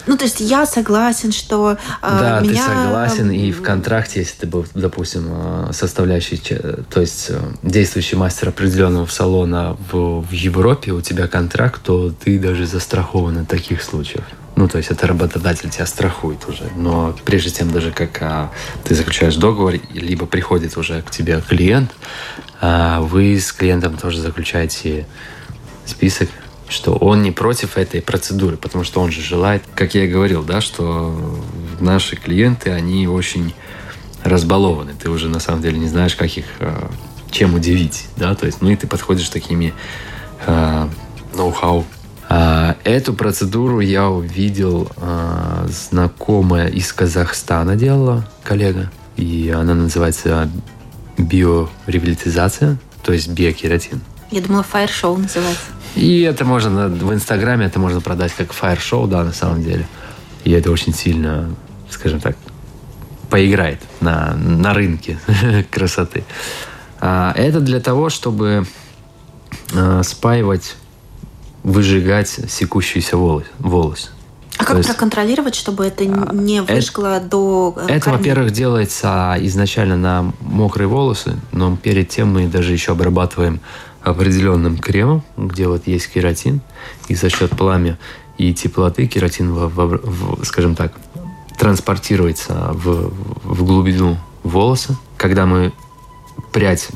Ну, 0.07 0.17
то 0.17 0.25
есть 0.25 0.41
я 0.41 0.67
согласен, 0.67 1.33
что 1.33 1.73
э, 1.73 1.77
Да, 2.03 2.41
меня... 2.41 2.53
ты 2.53 2.59
согласен, 2.59 3.31
и 3.31 3.53
в 3.53 3.63
контракте, 3.63 4.21
если 4.21 4.41
ты 4.41 4.47
был, 4.47 4.67
допустим, 4.75 5.27
э, 5.29 5.71
составляющий, 5.73 6.39
то 6.39 7.01
есть 7.01 7.27
э, 7.31 7.41
действующий 7.63 8.17
мастер 8.17 8.49
определенного 8.49 9.07
салона 9.07 9.77
в, 9.91 10.23
в 10.23 10.33
Европе, 10.33 10.93
у 10.93 11.01
тебя 11.01 11.29
контракт, 11.29 11.83
то 11.83 12.11
ты 12.11 12.39
даже 12.39 12.67
застрахован 12.67 13.39
от 13.39 13.49
таких 13.49 13.83
случаев. 13.83 14.25
Ну, 14.55 14.69
то 14.69 14.79
есть 14.79 14.91
это 14.91 15.07
работодатель 15.07 15.71
тебя 15.71 15.87
страхует 15.87 16.47
уже. 16.47 16.65
Но 16.77 17.17
прежде 17.25 17.51
чем 17.51 17.71
даже 17.71 17.91
как 17.91 18.19
а, 18.21 18.51
ты 18.85 18.95
заключаешь 18.95 19.37
договор, 19.37 19.75
либо 19.95 20.27
приходит 20.27 20.77
уже 20.77 21.01
к 21.03 21.11
тебе 21.11 21.41
клиент, 21.41 21.91
а, 22.61 23.01
вы 23.01 23.41
с 23.41 23.51
клиентом 23.51 23.97
тоже 23.97 24.21
заключаете 24.21 25.07
список 25.87 26.29
что 26.73 26.95
он 26.95 27.23
не 27.23 27.31
против 27.31 27.77
этой 27.77 28.03
процедуры, 28.03 28.57
потому 28.57 28.85
что 28.85 29.01
он 29.01 29.13
же 29.13 29.21
желает, 29.21 29.63
как 29.75 29.95
я 29.95 30.05
и 30.05 30.09
говорил, 30.09 30.43
да, 30.43 30.61
что 30.61 31.15
наши 31.81 32.17
клиенты, 32.17 32.71
они 32.71 33.07
очень 33.07 33.55
разбалованы. 34.25 34.95
Ты 35.01 35.11
уже 35.11 35.29
на 35.29 35.41
самом 35.41 35.63
деле 35.63 35.79
не 35.79 35.89
знаешь, 35.89 36.15
как 36.15 36.37
их 36.37 36.47
э, 36.61 36.89
чем 37.31 37.55
удивить, 37.55 38.07
да, 38.17 38.35
то 38.35 38.47
есть, 38.47 38.63
ну 38.63 38.71
и 38.71 38.77
ты 38.77 38.87
подходишь 38.87 39.29
такими 39.29 39.75
э, 40.47 40.89
ноу-хау. 41.35 41.85
А, 42.29 42.77
эту 42.85 43.13
процедуру 43.13 43.81
я 43.81 44.09
увидел, 44.09 44.91
а, 44.97 45.67
знакомая 45.69 46.69
из 46.69 46.91
Казахстана 46.93 47.77
делала, 47.77 48.27
коллега, 48.43 48.91
и 49.17 49.53
она 49.55 49.75
называется 49.75 50.49
биоревитализация, 51.19 52.79
то 53.03 53.13
есть 53.13 53.29
биокератин. 53.29 54.01
Я 54.33 54.41
думала, 54.41 54.63
фаер-шоу 54.63 55.19
называется. 55.19 55.63
И 55.95 56.23
это 56.23 56.47
можно 56.47 56.89
в 56.89 57.13
Инстаграме 57.13 57.67
это 57.67 57.79
можно 57.79 58.01
продать 58.01 58.33
как 58.33 58.53
фаер-шоу, 58.53 59.07
да, 59.07 59.23
на 59.23 59.33
самом 59.33 59.63
деле. 59.63 59.87
И 60.45 60.51
это 60.51 60.71
очень 60.71 60.95
сильно, 60.95 61.55
скажем 61.91 62.19
так, 62.19 62.37
поиграет 63.29 63.81
на, 64.01 64.35
на 64.35 64.73
рынке 64.73 65.19
красоты. 65.71 66.25
А, 66.99 67.33
это 67.37 67.61
для 67.61 67.79
того, 67.79 68.09
чтобы 68.09 68.67
а, 69.75 70.03
спаивать, 70.03 70.77
выжигать 71.63 72.29
секущийся 72.29 73.19
волос. 73.19 73.45
волос. 73.59 74.11
А 74.57 74.65
как 74.65 74.79
есть, 74.79 74.89
проконтролировать, 74.89 75.55
чтобы 75.55 75.87
это 75.87 76.05
а, 76.05 76.35
не 76.35 76.63
выжгло 76.63 77.17
это, 77.19 77.27
до 77.27 77.75
э, 77.89 77.97
Это, 77.97 78.11
во-первых, 78.11 78.53
делается 78.53 79.37
изначально 79.41 79.97
на 79.97 80.33
мокрые 80.41 80.89
волосы, 80.89 81.37
но 81.53 81.77
перед 81.77 82.09
тем 82.09 82.33
мы 82.33 82.47
даже 82.47 82.73
еще 82.73 82.93
обрабатываем 82.93 83.61
определенным 84.03 84.79
кремом, 84.79 85.23
где 85.37 85.69
вот 85.69 85.87
есть 85.87 86.09
кератин, 86.09 86.61
и 87.09 87.15
за 87.15 87.31
счет 87.31 87.51
пламя 87.51 87.99
и 88.39 88.53
теплоты 88.55 89.07
кератин, 89.07 89.53
в, 89.53 89.69
в, 89.69 90.41
в, 90.41 90.45
скажем 90.45 90.75
так, 90.75 90.93
транспортируется 91.59 92.71
в, 92.73 93.13
в 93.45 93.65
глубину 93.65 94.19
волоса. 94.43 94.99
Когда 95.17 95.47
мы 95.47 95.73
прядь 96.53 96.89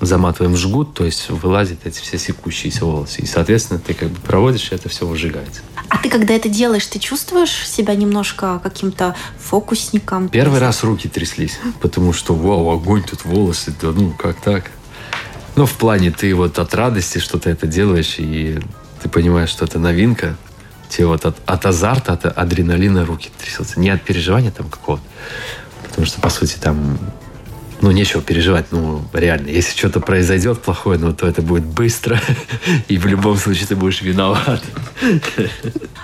заматываем 0.00 0.54
в 0.54 0.56
жгут, 0.56 0.94
то 0.94 1.04
есть 1.04 1.30
вылазят 1.30 1.80
эти 1.84 2.00
все 2.00 2.18
секущиеся 2.18 2.84
волосы. 2.84 3.22
И, 3.22 3.26
соответственно, 3.26 3.80
ты 3.80 3.94
как 3.94 4.10
бы 4.10 4.20
проводишь, 4.20 4.70
и 4.70 4.74
это 4.74 4.88
все 4.88 5.06
выжигается. 5.06 5.62
А 5.88 5.98
ты, 5.98 6.10
когда 6.10 6.34
это 6.34 6.48
делаешь, 6.48 6.86
ты 6.86 6.98
чувствуешь 6.98 7.66
себя 7.68 7.94
немножко 7.94 8.60
каким-то 8.62 9.14
фокусником? 9.38 10.28
Первый 10.28 10.58
раз 10.58 10.82
руки 10.82 11.08
тряслись, 11.08 11.58
потому 11.80 12.12
что, 12.12 12.34
вау, 12.34 12.70
огонь, 12.70 13.02
тут 13.02 13.24
волосы, 13.24 13.74
да 13.80 13.92
ну, 13.92 14.10
как 14.10 14.36
так? 14.40 14.70
Ну, 15.56 15.64
в 15.64 15.72
плане 15.72 16.10
ты 16.10 16.34
вот 16.34 16.58
от 16.58 16.74
радости 16.74 17.18
что 17.18 17.38
то 17.38 17.48
это 17.48 17.66
делаешь, 17.66 18.16
и 18.18 18.60
ты 19.02 19.08
понимаешь, 19.08 19.48
что 19.48 19.64
это 19.64 19.78
новинка, 19.78 20.36
тебе 20.90 21.06
вот 21.06 21.24
от, 21.24 21.36
от 21.46 21.66
азарта, 21.66 22.12
от 22.12 22.26
адреналина 22.26 23.06
руки 23.06 23.30
трясутся. 23.38 23.80
Не 23.80 23.88
от 23.88 24.02
переживания 24.02 24.50
там 24.50 24.68
какого-то. 24.68 25.04
Потому 25.82 26.06
что, 26.06 26.20
по 26.20 26.28
сути, 26.28 26.56
там 26.60 26.98
ну, 27.80 27.90
нечего 27.90 28.22
переживать, 28.22 28.66
ну, 28.70 29.02
реально. 29.12 29.48
Если 29.48 29.76
что-то 29.76 30.00
произойдет 30.00 30.60
плохое, 30.60 30.98
ну, 30.98 31.12
то 31.12 31.26
это 31.26 31.42
будет 31.42 31.64
быстро, 31.64 32.20
и 32.88 32.98
в 32.98 33.06
любом 33.06 33.36
случае 33.36 33.66
ты 33.66 33.76
будешь 33.76 34.02
виноват. 34.02 34.62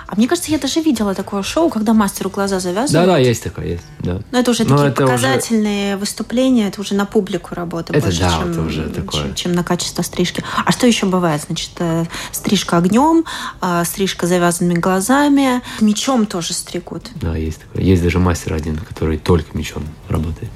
А 0.07 0.15
мне 0.15 0.27
кажется, 0.27 0.51
я 0.51 0.59
даже 0.59 0.81
видела 0.81 1.15
такое 1.15 1.41
шоу, 1.41 1.69
когда 1.69 1.93
мастеру 1.93 2.29
глаза 2.29 2.59
завязывают. 2.59 3.07
Да-да, 3.07 3.17
есть 3.17 3.43
такое, 3.43 3.65
есть, 3.65 3.83
да. 3.99 4.21
Но 4.31 4.39
это 4.39 4.51
уже 4.51 4.63
Но 4.63 4.77
такие 4.77 4.91
это 4.91 5.01
показательные 5.01 5.95
уже... 5.95 5.99
выступления, 6.01 6.67
это 6.67 6.81
уже 6.81 6.93
на 6.93 7.05
публику 7.05 7.55
работа 7.55 7.93
это 7.93 8.05
больше, 8.05 8.19
да, 8.19 8.29
чем, 8.29 8.51
это 8.51 8.61
уже 8.61 8.89
такое. 8.89 9.23
Чем, 9.23 9.35
чем 9.35 9.51
на 9.53 9.63
качество 9.63 10.03
стрижки. 10.03 10.43
А 10.63 10.71
что 10.71 10.85
еще 10.85 11.07
бывает? 11.07 11.41
Значит, 11.47 11.71
э, 11.79 12.05
стрижка 12.31 12.77
огнем, 12.77 13.25
э, 13.61 13.83
стрижка 13.85 14.27
завязанными 14.27 14.75
глазами, 14.75 15.61
мечом 15.81 16.27
тоже 16.27 16.53
стригут. 16.53 17.09
Да, 17.15 17.35
есть 17.35 17.61
такое. 17.61 17.81
Есть 17.81 18.03
даже 18.03 18.19
мастер 18.19 18.53
один, 18.53 18.77
который 18.77 19.17
только 19.17 19.57
мечом 19.57 19.83
работает. 20.09 20.51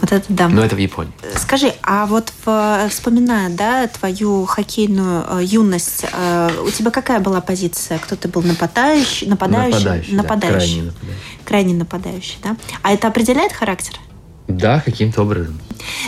Вот 0.00 0.12
это 0.12 0.24
да. 0.28 0.48
Но 0.48 0.62
это 0.62 0.76
в 0.76 0.78
Японии. 0.78 1.12
Скажи, 1.36 1.72
а 1.82 2.06
вот 2.06 2.32
в, 2.44 2.88
вспоминая, 2.90 3.48
да, 3.48 3.86
твою 3.86 4.44
хоккейную 4.44 5.24
э, 5.28 5.44
юность, 5.44 6.04
э, 6.12 6.50
у 6.66 6.70
тебя 6.70 6.90
какая 6.90 7.20
была 7.20 7.40
позиция? 7.40 7.98
Кто 7.98 8.14
ты 8.14 8.28
был 8.28 8.42
нападающий, 8.42 9.26
нападающий, 9.26 10.14
нападающий, 10.14 10.14
нападающий. 10.14 10.82
Да, 10.82 10.82
крайне 10.82 10.82
нападающий. 10.82 11.44
Крайне 11.44 11.74
нападающий, 11.74 12.38
да? 12.42 12.56
А 12.82 12.92
это 12.92 13.08
определяет 13.08 13.52
характер? 13.52 13.94
Да, 14.48 14.80
каким-то 14.80 15.22
образом. 15.22 15.58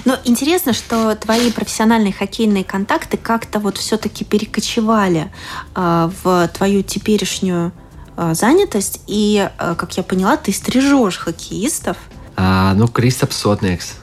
Но 0.04 0.16
интересно, 0.24 0.72
что 0.72 1.14
твои 1.16 1.50
профессиональные 1.50 2.12
хоккейные 2.12 2.64
контакты 2.64 3.16
как-то 3.16 3.58
вот 3.58 3.78
все-таки 3.78 4.24
перекочевали 4.24 5.30
э, 5.74 6.10
в 6.22 6.48
твою 6.48 6.82
теперешнюю 6.82 7.72
э, 8.16 8.34
занятость. 8.34 9.00
И, 9.06 9.48
э, 9.58 9.74
как 9.76 9.96
я 9.96 10.02
поняла, 10.02 10.36
ты 10.36 10.52
стрижешь 10.52 11.18
хоккеистов. 11.18 11.96
А, 12.40 12.72
ну, 12.74 12.86
Кристоп 12.86 13.32
Сотникс. 13.32 13.96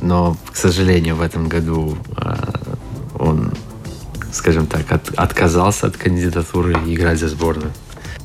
Но, 0.00 0.36
к 0.52 0.56
сожалению, 0.56 1.16
в 1.16 1.20
этом 1.20 1.48
году 1.48 1.98
а, 2.16 2.54
он, 3.18 3.52
скажем 4.32 4.68
так, 4.68 4.92
от, 4.92 5.10
отказался 5.16 5.88
от 5.88 5.96
кандидатуры 5.96 6.74
играть 6.86 7.18
за 7.18 7.28
сборную. 7.28 7.72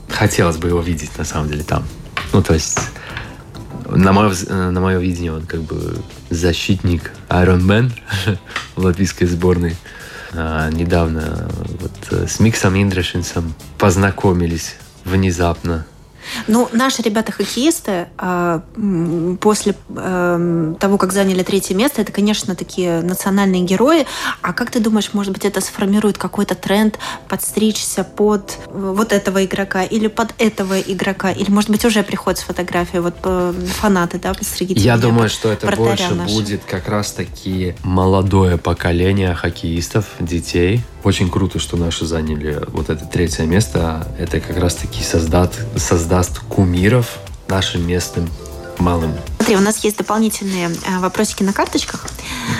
Хотелось 0.10 0.58
бы 0.58 0.68
его 0.68 0.80
видеть, 0.80 1.18
на 1.18 1.26
самом 1.26 1.50
деле, 1.50 1.64
там. 1.64 1.84
Ну, 2.34 2.44
то 2.44 2.54
есть, 2.54 2.78
на 3.90 4.14
мое, 4.14 4.32
на 4.48 4.80
мое 4.80 5.00
видение, 5.00 5.34
он 5.34 5.48
как 5.48 5.64
бы 5.64 5.98
защитник 6.30 7.12
Iron 7.30 7.62
Man 7.62 7.92
в 8.76 8.84
латвийской 8.84 9.26
сборной. 9.26 9.76
А, 10.34 10.70
недавно 10.70 11.50
вот, 11.82 12.30
с 12.30 12.40
Миксом 12.40 12.80
Индрешинсом 12.80 13.56
познакомились 13.80 14.76
внезапно 15.04 15.88
ну, 16.48 16.70
наши 16.72 17.02
ребята-хоккеисты 17.02 18.08
а, 18.18 18.62
после 19.40 19.76
а, 19.96 20.76
того, 20.80 20.98
как 20.98 21.14
заняли 21.14 21.44
третье 21.44 21.76
место, 21.76 22.02
это, 22.02 22.12
конечно, 22.12 22.56
такие 22.56 23.02
национальные 23.02 23.64
герои. 23.64 24.06
А 24.42 24.54
как 24.54 24.72
ты 24.72 24.80
думаешь, 24.80 25.14
может 25.14 25.34
быть, 25.34 25.46
это 25.46 25.62
сформирует 25.62 26.18
какой-то 26.18 26.56
тренд 26.56 27.00
подстричься 27.28 28.04
под 28.04 28.58
вот 28.68 29.14
этого 29.14 29.44
игрока 29.46 29.84
или 29.84 30.08
под 30.08 30.34
этого 30.38 30.80
игрока? 30.80 31.32
Или, 31.32 31.50
может 31.52 31.70
быть, 31.70 31.86
уже 31.86 32.04
приходит 32.04 32.40
с 32.40 32.44
фотографией 32.44 33.02
вот 33.02 33.16
фанаты, 33.74 34.20
да, 34.20 34.34
подстригите 34.34 34.80
Я 34.82 34.98
думаю, 34.98 35.30
что 35.30 35.52
это 35.52 35.68
больше 35.76 36.14
нашего. 36.14 36.36
будет 36.36 36.64
как 36.64 36.88
раз-таки 36.88 37.76
молодое 37.84 38.58
поколение 38.58 39.34
хоккеистов, 39.34 40.06
детей, 40.20 40.84
очень 41.04 41.30
круто, 41.30 41.58
что 41.58 41.78
наши 41.78 42.06
заняли 42.06 42.62
вот 42.68 42.90
это 42.90 43.06
третье 43.06 43.44
место. 43.44 44.06
Это 44.20 44.42
как 44.42 44.58
раз-таки 44.58 45.02
создаст, 45.04 45.54
создаст 46.24 46.40
кумиров 46.50 47.20
нашим 47.48 47.88
местным 47.88 48.28
малым. 48.80 49.14
Смотри, 49.38 49.56
у 49.56 49.60
нас 49.60 49.84
есть 49.84 49.98
дополнительные 49.98 50.70
э, 50.70 51.00
вопросики 51.00 51.44
на 51.44 51.54
карточках. 51.54 52.06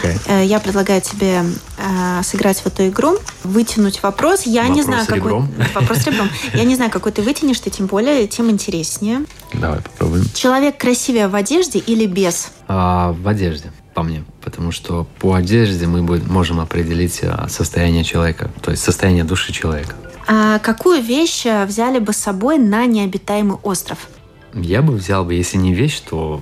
Okay. 0.04 0.20
Э, 0.28 0.46
я 0.46 0.60
предлагаю 0.60 1.02
тебе 1.02 1.44
э, 1.78 2.24
сыграть 2.24 2.60
в 2.60 2.68
эту 2.68 2.88
игру, 2.88 3.18
вытянуть 3.44 4.04
вопрос. 4.04 4.44
Я 4.44 4.62
вопрос 4.62 4.78
не 4.78 4.84
знаю, 4.84 5.06
ребром. 5.10 5.48
какой 5.48 5.74
вопрос 5.82 6.06
ребром. 6.06 6.30
Я 6.54 6.64
не 6.66 6.76
знаю, 6.76 6.92
какой 6.92 7.12
ты 7.12 7.24
вытянешь, 7.24 7.60
ты 7.60 7.70
тем 7.72 7.88
более, 7.88 8.28
тем 8.28 8.52
интереснее. 8.52 9.26
Давай 9.54 9.80
попробуем. 9.82 10.26
Человек 10.36 10.78
красивее 10.78 11.28
в 11.28 11.36
одежде 11.36 11.80
или 11.80 12.06
без? 12.06 12.52
А, 12.68 13.14
в 13.14 13.28
одежде. 13.28 13.72
по 13.96 14.04
мне, 14.04 14.24
потому 14.44 14.72
что 14.72 15.08
по 15.20 15.34
одежде 15.34 15.88
мы 15.88 16.04
можем 16.04 16.60
определить 16.60 17.22
а, 17.24 17.48
состояние 17.50 18.04
человека, 18.04 18.52
то 18.62 18.70
есть 18.72 18.84
состояние 18.84 19.24
души 19.24 19.52
человека. 19.52 19.96
А 20.28 20.60
какую 20.60 21.02
вещь 21.02 21.46
э, 21.46 21.66
взяли 21.66 22.00
бы 22.00 22.12
с 22.12 22.18
собой 22.18 22.58
на 22.58 22.86
необитаемый 22.86 23.58
остров? 23.64 24.08
Я 24.54 24.82
бы 24.82 24.94
взял 24.94 25.24
бы, 25.24 25.34
если 25.34 25.58
не 25.58 25.74
вещь, 25.74 26.02
то 26.02 26.42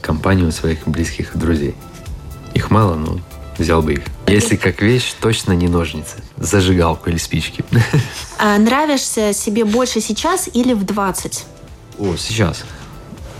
компанию 0.00 0.50
своих 0.50 0.86
близких 0.86 1.36
друзей. 1.36 1.74
Их 2.54 2.70
мало, 2.70 2.94
но 2.96 3.18
взял 3.56 3.82
бы 3.82 3.94
их. 3.94 4.00
Если 4.26 4.56
как 4.56 4.82
вещь, 4.82 5.14
точно 5.20 5.52
не 5.52 5.68
ножницы, 5.68 6.16
зажигалку 6.36 7.10
или 7.10 7.18
спички. 7.18 7.64
А 8.38 8.58
нравишься 8.58 9.32
себе 9.32 9.64
больше 9.64 10.00
сейчас 10.00 10.48
или 10.52 10.72
в 10.72 10.84
20? 10.84 11.44
О, 11.98 12.16
сейчас. 12.16 12.64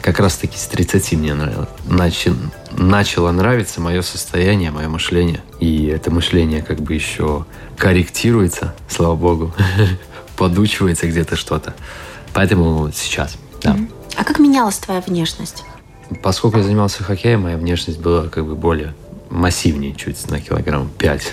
Как 0.07 0.21
раз 0.21 0.37
таки 0.37 0.57
с 0.57 0.67
30 0.67 1.15
мне 1.15 1.35
нравилось. 1.35 1.69
Начи... 1.85 2.31
Начало 2.71 3.33
нравиться 3.33 3.81
мое 3.81 4.03
состояние, 4.03 4.71
мое 4.71 4.89
мышление. 4.89 5.43
И 5.59 5.87
это 5.87 6.13
мышление 6.13 6.63
как 6.63 6.79
бы 6.79 6.95
еще 6.95 7.45
корректируется, 7.77 8.73
слава 8.89 9.17
богу. 9.17 9.53
Подучивается 10.37 11.09
где-то 11.09 11.35
что-то. 11.35 11.75
Поэтому 12.35 12.89
сейчас, 12.95 13.37
да. 13.61 13.77
А 14.17 14.23
как 14.23 14.39
менялась 14.39 14.79
твоя 14.79 15.01
внешность? 15.01 15.65
Поскольку 16.23 16.59
я 16.59 16.63
занимался 16.63 17.03
хоккеем, 17.03 17.41
моя 17.41 17.57
внешность 17.57 17.99
была 17.99 18.29
как 18.29 18.47
бы 18.47 18.55
более 18.55 18.95
массивнее 19.29 19.93
чуть 19.93 20.31
на 20.31 20.41
килограмм 20.41 20.89
5. 20.99 21.33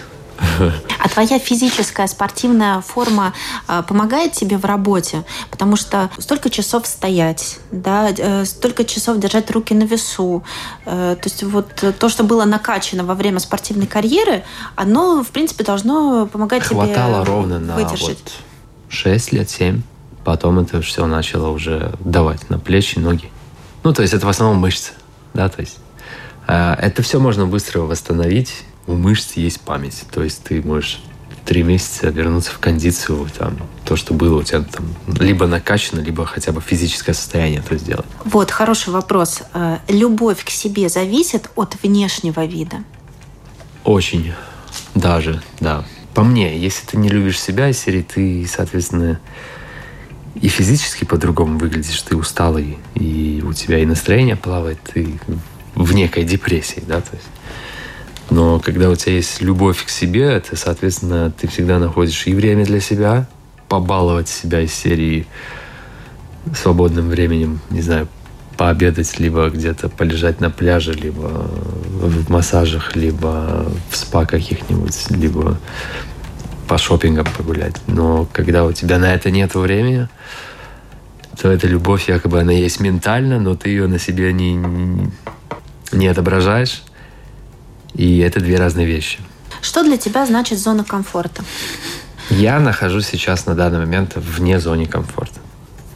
А 0.99 1.09
твоя 1.09 1.39
физическая 1.39 2.07
спортивная 2.07 2.81
форма 2.81 3.33
э, 3.67 3.83
помогает 3.87 4.33
тебе 4.33 4.57
в 4.57 4.65
работе? 4.65 5.23
Потому 5.51 5.75
что 5.75 6.09
столько 6.17 6.49
часов 6.49 6.87
стоять, 6.87 7.59
да, 7.71 8.09
э, 8.09 8.45
столько 8.45 8.85
часов 8.85 9.17
держать 9.19 9.51
руки 9.51 9.73
на 9.73 9.83
весу. 9.83 10.43
Э, 10.85 11.15
то 11.21 11.29
есть 11.29 11.43
вот 11.43 11.83
то, 11.99 12.09
что 12.09 12.23
было 12.23 12.45
накачано 12.45 13.03
во 13.03 13.15
время 13.15 13.39
спортивной 13.39 13.87
карьеры, 13.87 14.43
оно, 14.75 15.23
в 15.23 15.29
принципе, 15.29 15.63
должно 15.63 16.27
помогать 16.27 16.63
Хватало 16.63 16.87
тебе 16.87 16.95
Хватало 16.95 17.25
ровно 17.25 17.59
на 17.59 17.75
выдержать. 17.75 18.19
Вот 18.23 18.31
6 18.89 19.31
лет, 19.33 19.49
7. 19.49 19.81
Потом 20.23 20.59
это 20.59 20.81
все 20.81 21.05
начало 21.05 21.49
уже 21.49 21.93
давать 21.99 22.49
на 22.49 22.59
плечи, 22.59 22.97
ноги. 22.97 23.29
Ну, 23.83 23.93
то 23.93 24.01
есть 24.01 24.13
это 24.13 24.25
в 24.25 24.29
основном 24.29 24.59
мышцы, 24.59 24.93
да, 25.33 25.49
то 25.49 25.59
есть 25.59 25.77
это 26.47 27.01
все 27.01 27.19
можно 27.19 27.45
быстро 27.45 27.81
восстановить. 27.81 28.63
У 28.87 28.95
мышц 28.95 29.33
есть 29.33 29.61
память. 29.61 30.03
То 30.11 30.23
есть 30.23 30.43
ты 30.43 30.61
можешь 30.61 31.01
три 31.45 31.63
месяца 31.63 32.07
вернуться 32.07 32.51
в 32.51 32.59
кондицию, 32.59 33.27
там, 33.37 33.57
то, 33.85 33.95
что 33.95 34.13
было 34.13 34.39
у 34.39 34.43
тебя 34.43 34.61
там, 34.61 34.85
либо 35.19 35.45
накачано, 35.47 35.99
либо 35.99 36.25
хотя 36.25 36.51
бы 36.51 36.61
физическое 36.61 37.13
состояние 37.13 37.61
то 37.61 37.77
сделать. 37.77 38.05
Вот, 38.23 38.51
хороший 38.51 38.93
вопрос. 38.93 39.41
А, 39.53 39.79
любовь 39.87 40.43
к 40.43 40.49
себе 40.49 40.89
зависит 40.89 41.49
от 41.55 41.75
внешнего 41.83 42.45
вида? 42.45 42.83
Очень. 43.83 44.33
Даже, 44.95 45.41
да. 45.59 45.85
По 46.13 46.23
мне, 46.23 46.57
если 46.57 46.85
ты 46.85 46.97
не 46.97 47.09
любишь 47.09 47.41
себя, 47.41 47.73
серии 47.73 48.03
ты, 48.03 48.47
соответственно, 48.47 49.19
и 50.35 50.47
физически 50.47 51.05
по-другому 51.05 51.57
выглядишь, 51.57 52.01
ты 52.01 52.15
усталый, 52.15 52.77
и 52.95 53.43
у 53.45 53.53
тебя 53.53 53.79
и 53.79 53.85
настроение 53.85 54.35
плавает, 54.35 54.79
ты 54.93 55.19
в 55.75 55.93
некой 55.93 56.23
депрессии, 56.23 56.83
да, 56.85 57.01
то 57.01 57.15
есть. 57.15 57.27
Но 58.29 58.59
когда 58.59 58.89
у 58.89 58.95
тебя 58.95 59.15
есть 59.15 59.41
любовь 59.41 59.85
к 59.85 59.89
себе, 59.89 60.23
это, 60.23 60.55
соответственно, 60.55 61.31
ты 61.31 61.47
всегда 61.47 61.79
находишь 61.79 62.25
и 62.27 62.33
время 62.33 62.65
для 62.65 62.79
себя, 62.79 63.27
побаловать 63.67 64.29
себя 64.29 64.61
из 64.61 64.73
серии 64.73 65.27
свободным 66.55 67.09
временем, 67.09 67.59
не 67.69 67.81
знаю, 67.81 68.07
пообедать, 68.57 69.19
либо 69.19 69.49
где-то 69.49 69.89
полежать 69.89 70.39
на 70.39 70.49
пляже, 70.49 70.93
либо 70.93 71.27
в 71.27 72.29
массажах, 72.29 72.95
либо 72.95 73.65
в 73.89 73.95
спа 73.95 74.25
каких-нибудь, 74.25 75.09
либо 75.09 75.57
по 76.67 76.77
шопингам 76.77 77.27
погулять. 77.37 77.75
Но 77.87 78.27
когда 78.31 78.65
у 78.65 78.71
тебя 78.71 78.99
на 78.99 79.13
это 79.13 79.31
нет 79.31 79.55
времени, 79.55 80.07
то 81.41 81.51
эта 81.51 81.67
любовь 81.67 82.09
якобы 82.09 82.39
она 82.39 82.53
есть 82.53 82.79
ментально, 82.79 83.39
но 83.39 83.55
ты 83.55 83.69
ее 83.69 83.87
на 83.87 83.99
себе 83.99 84.31
не, 84.33 84.59
не 85.91 86.07
отображаешь. 86.07 86.83
И 87.95 88.19
это 88.19 88.39
две 88.39 88.57
разные 88.57 88.85
вещи. 88.85 89.19
Что 89.61 89.83
для 89.83 89.97
тебя 89.97 90.25
значит 90.25 90.59
зона 90.59 90.83
комфорта? 90.83 91.43
Я 92.29 92.59
нахожусь 92.59 93.07
сейчас 93.07 93.45
на 93.45 93.55
данный 93.55 93.79
момент 93.79 94.13
вне 94.15 94.59
зоны 94.59 94.85
комфорта. 94.85 95.39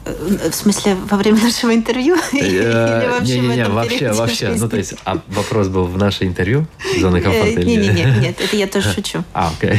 В 0.04 0.52
смысле, 0.52 0.96
во 1.10 1.18
время 1.18 1.42
нашего 1.42 1.74
интервью? 1.74 2.16
Не-не-не, 2.32 3.68
вообще, 3.68 4.12
вообще. 4.12 4.54
Ну, 4.56 4.68
то 4.68 4.76
есть, 4.76 4.94
а 5.04 5.20
вопрос 5.28 5.68
был 5.68 5.84
в 5.84 5.98
наше 5.98 6.24
интервью? 6.24 6.66
Зона 6.98 7.20
комфорта 7.20 7.60
или 7.60 7.84
нет? 7.84 7.94
Нет, 7.94 8.20
нет, 8.20 8.40
это 8.40 8.56
я 8.56 8.66
тоже 8.66 8.92
шучу. 8.92 9.22
А, 9.34 9.52
окей. 9.52 9.78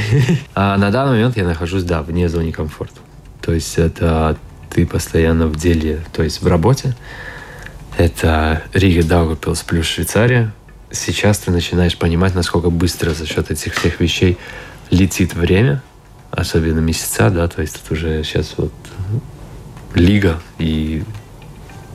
А 0.53 0.77
на 0.77 0.91
данный 0.91 1.13
момент 1.13 1.35
я 1.35 1.45
нахожусь, 1.45 1.83
да, 1.83 2.03
вне 2.03 2.29
зоны 2.29 2.51
комфорта. 2.51 2.99
То 3.41 3.53
есть, 3.53 3.77
это 3.77 4.37
ты 4.69 4.85
постоянно 4.85 5.47
в 5.47 5.55
деле, 5.55 6.03
то 6.13 6.21
есть 6.23 6.41
в 6.41 6.47
работе, 6.47 6.95
это 7.97 8.61
Рига 8.73 9.03
Даугавпилс 9.03 9.63
плюс 9.63 9.85
Швейцария. 9.87 10.53
Сейчас 10.91 11.39
ты 11.39 11.51
начинаешь 11.51 11.97
понимать, 11.97 12.35
насколько 12.35 12.69
быстро 12.69 13.11
за 13.11 13.27
счет 13.27 13.51
этих 13.51 13.75
всех 13.75 13.99
вещей 13.99 14.37
летит 14.89 15.35
время, 15.35 15.83
особенно 16.31 16.79
месяца, 16.79 17.29
да, 17.29 17.47
то 17.47 17.61
есть 17.61 17.79
это 17.83 17.93
уже 17.93 18.23
сейчас 18.23 18.55
вот 18.57 18.73
лига, 19.93 20.41
и 20.57 21.03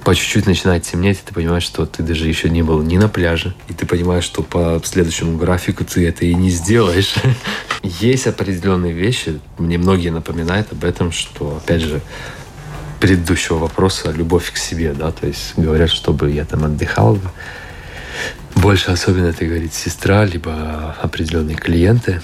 по 0.04 0.14
чуть-чуть 0.14 0.46
начинает 0.46 0.82
темнеть, 0.82 1.18
и 1.18 1.26
ты 1.26 1.34
понимаешь, 1.34 1.62
что 1.62 1.86
ты 1.86 2.02
даже 2.02 2.28
еще 2.28 2.50
не 2.50 2.62
был 2.62 2.82
ни 2.82 2.98
на 2.98 3.08
пляже, 3.08 3.54
и 3.68 3.72
ты 3.72 3.86
понимаешь, 3.86 4.24
что 4.24 4.42
по 4.42 4.80
следующему 4.84 5.38
графику 5.38 5.84
ты 5.84 6.06
это 6.06 6.26
и 6.26 6.34
не 6.34 6.50
сделаешь. 6.50 7.14
Есть 7.82 8.26
определенные 8.26 8.92
вещи, 8.92 9.40
мне 9.58 9.78
многие 9.78 10.10
напоминают 10.10 10.72
об 10.72 10.84
этом, 10.84 11.10
что, 11.10 11.56
опять 11.56 11.80
же, 11.80 12.00
предыдущего 13.00 13.58
вопроса 13.58 14.10
любовь 14.12 14.52
к 14.52 14.56
себе, 14.56 14.92
да, 14.92 15.10
то 15.10 15.26
есть 15.26 15.54
говорят, 15.56 15.90
чтобы 15.90 16.30
я 16.30 16.44
там 16.44 16.64
отдыхал, 16.64 17.18
больше 18.54 18.90
особенно 18.90 19.26
это 19.26 19.44
говорит 19.44 19.74
сестра, 19.74 20.24
либо 20.24 20.96
определенные 21.02 21.56
клиенты, 21.56 22.22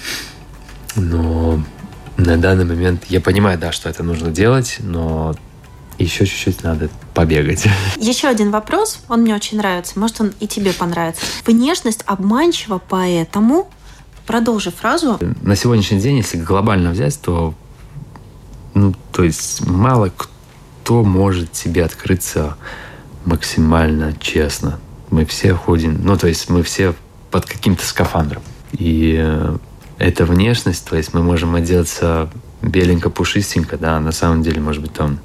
но 0.96 1.62
на 2.16 2.36
данный 2.36 2.64
момент 2.64 3.04
я 3.08 3.20
понимаю, 3.20 3.58
да, 3.58 3.72
что 3.72 3.88
это 3.88 4.02
нужно 4.02 4.30
делать, 4.30 4.76
но 4.80 5.34
еще 5.98 6.26
чуть-чуть 6.26 6.62
надо 6.62 6.88
побегать. 7.14 7.66
Еще 7.96 8.28
один 8.28 8.50
вопрос, 8.50 9.00
он 9.08 9.22
мне 9.22 9.34
очень 9.34 9.58
нравится, 9.58 9.98
может, 9.98 10.20
он 10.20 10.32
и 10.40 10.46
тебе 10.46 10.72
понравится. 10.72 11.22
Внешность 11.46 12.02
обманчива, 12.06 12.80
поэтому 12.88 13.70
продолжи 14.26 14.70
фразу. 14.70 15.18
На 15.42 15.56
сегодняшний 15.56 16.00
день, 16.00 16.18
если 16.18 16.38
глобально 16.38 16.90
взять, 16.90 17.20
то 17.20 17.54
ну, 18.74 18.94
то 19.12 19.24
есть 19.24 19.66
мало 19.66 20.10
кто 20.10 21.02
может 21.02 21.52
тебе 21.52 21.84
открыться 21.84 22.56
максимально 23.24 24.14
честно. 24.20 24.78
Мы 25.10 25.24
все 25.24 25.54
ходим, 25.54 26.00
ну, 26.02 26.16
то 26.16 26.28
есть 26.28 26.48
мы 26.48 26.62
все 26.62 26.94
под 27.30 27.46
каким-то 27.46 27.84
скафандром. 27.84 28.42
И 28.72 29.16
э, 29.18 29.56
эта 29.98 30.24
внешность, 30.24 30.88
то 30.88 30.96
есть 30.96 31.14
мы 31.14 31.22
можем 31.22 31.54
одеться 31.54 32.30
беленько-пушистенько, 32.62 33.76
да, 33.76 34.00
на 34.00 34.12
самом 34.12 34.42
деле, 34.42 34.60
может 34.60 34.82
быть, 34.82 34.92
там 34.92 35.18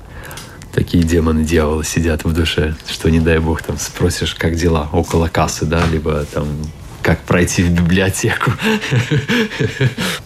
такие 0.74 1.04
демоны 1.04 1.44
дьяволы 1.44 1.84
сидят 1.84 2.26
в 2.26 2.34
душе, 2.34 2.76
что 2.88 3.10
не 3.10 3.20
дай 3.20 3.40
бог 3.40 3.62
там 3.62 3.78
спросишь, 3.78 4.36
как 4.36 4.56
дела 4.56 4.90
около 4.92 5.28
кассы, 5.28 5.66
да, 5.66 5.86
либо 5.88 6.26
там 6.26 6.48
как 7.02 7.22
пройти 7.22 7.64
в 7.64 7.72
библиотеку. 7.72 8.52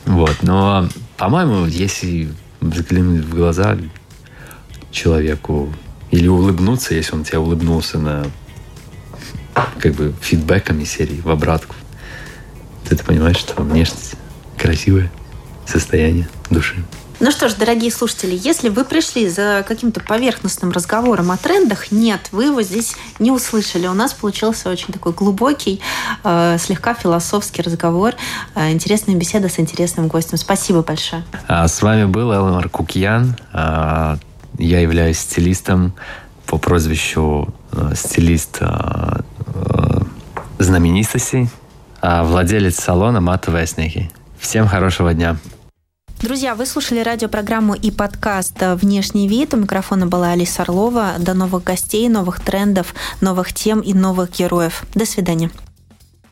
Вот, 0.05 0.37
но, 0.41 0.89
по-моему, 1.17 1.67
если 1.67 2.29
взглянуть 2.61 3.23
в 3.23 3.35
глаза 3.35 3.77
человеку 4.91 5.71
или 6.09 6.27
улыбнуться, 6.27 6.95
если 6.95 7.15
он 7.15 7.23
тебе 7.23 7.37
улыбнулся 7.37 7.99
на 7.99 8.25
как 9.79 9.93
бы 9.93 10.13
фидбэками 10.21 10.83
серии 10.83 11.21
в 11.21 11.29
обратку. 11.29 11.75
Ты, 12.87 12.95
ты 12.95 13.03
понимаешь, 13.03 13.37
что 13.37 13.61
внешность 13.61 14.15
красивое 14.57 15.11
состояние 15.65 16.27
души. 16.49 16.83
Ну 17.21 17.31
что 17.31 17.49
ж, 17.49 17.53
дорогие 17.55 17.91
слушатели, 17.91 18.39
если 18.41 18.69
вы 18.69 18.85
пришли 18.85 19.27
за 19.27 19.65
каким-то 19.67 19.99
поверхностным 19.99 20.71
разговором 20.71 21.31
о 21.31 21.37
трендах, 21.37 21.91
нет, 21.91 22.29
вы 22.31 22.45
его 22.45 22.61
здесь 22.61 22.95
не 23.19 23.29
услышали. 23.29 23.87
У 23.87 23.93
нас 23.93 24.13
получился 24.13 24.69
очень 24.69 24.93
такой 24.93 25.11
глубокий, 25.11 25.81
э, 26.23 26.57
слегка 26.57 26.93
философский 26.93 27.61
разговор, 27.61 28.13
э, 28.55 28.71
интересная 28.71 29.15
беседа 29.15 29.49
с 29.49 29.59
интересным 29.59 30.07
гостем. 30.07 30.37
Спасибо 30.37 30.81
большое. 30.81 31.25
А 31.49 31.67
с 31.67 31.81
вами 31.81 32.05
был 32.05 32.31
Элмар 32.31 32.69
Кукьян, 32.69 33.35
а, 33.51 34.17
я 34.57 34.79
являюсь 34.79 35.19
стилистом 35.19 35.93
по 36.45 36.57
прозвищу 36.57 37.53
э, 37.73 37.91
стилист 37.95 38.59
э, 38.61 39.21
знаменитостей, 40.57 41.49
а 42.01 42.23
владелец 42.23 42.79
салона 42.79 43.21
матовые 43.21 43.67
снеги. 43.67 44.11
Всем 44.39 44.67
хорошего 44.67 45.13
дня. 45.13 45.37
Друзья, 46.21 46.53
вы 46.53 46.65
слушали 46.65 46.99
радиопрограмму 46.99 47.75
и 47.75 47.91
подкаст 47.91 48.57
«Внешний 48.59 49.29
вид». 49.29 49.53
У 49.53 49.57
микрофона 49.57 50.05
была 50.05 50.31
Алиса 50.31 50.63
Орлова. 50.63 51.13
До 51.17 51.33
новых 51.33 51.63
гостей, 51.63 52.09
новых 52.09 52.41
трендов, 52.41 52.93
новых 53.21 53.53
тем 53.53 53.79
и 53.79 53.93
новых 53.93 54.31
героев. 54.31 54.83
До 54.95 55.05
свидания. 55.05 55.49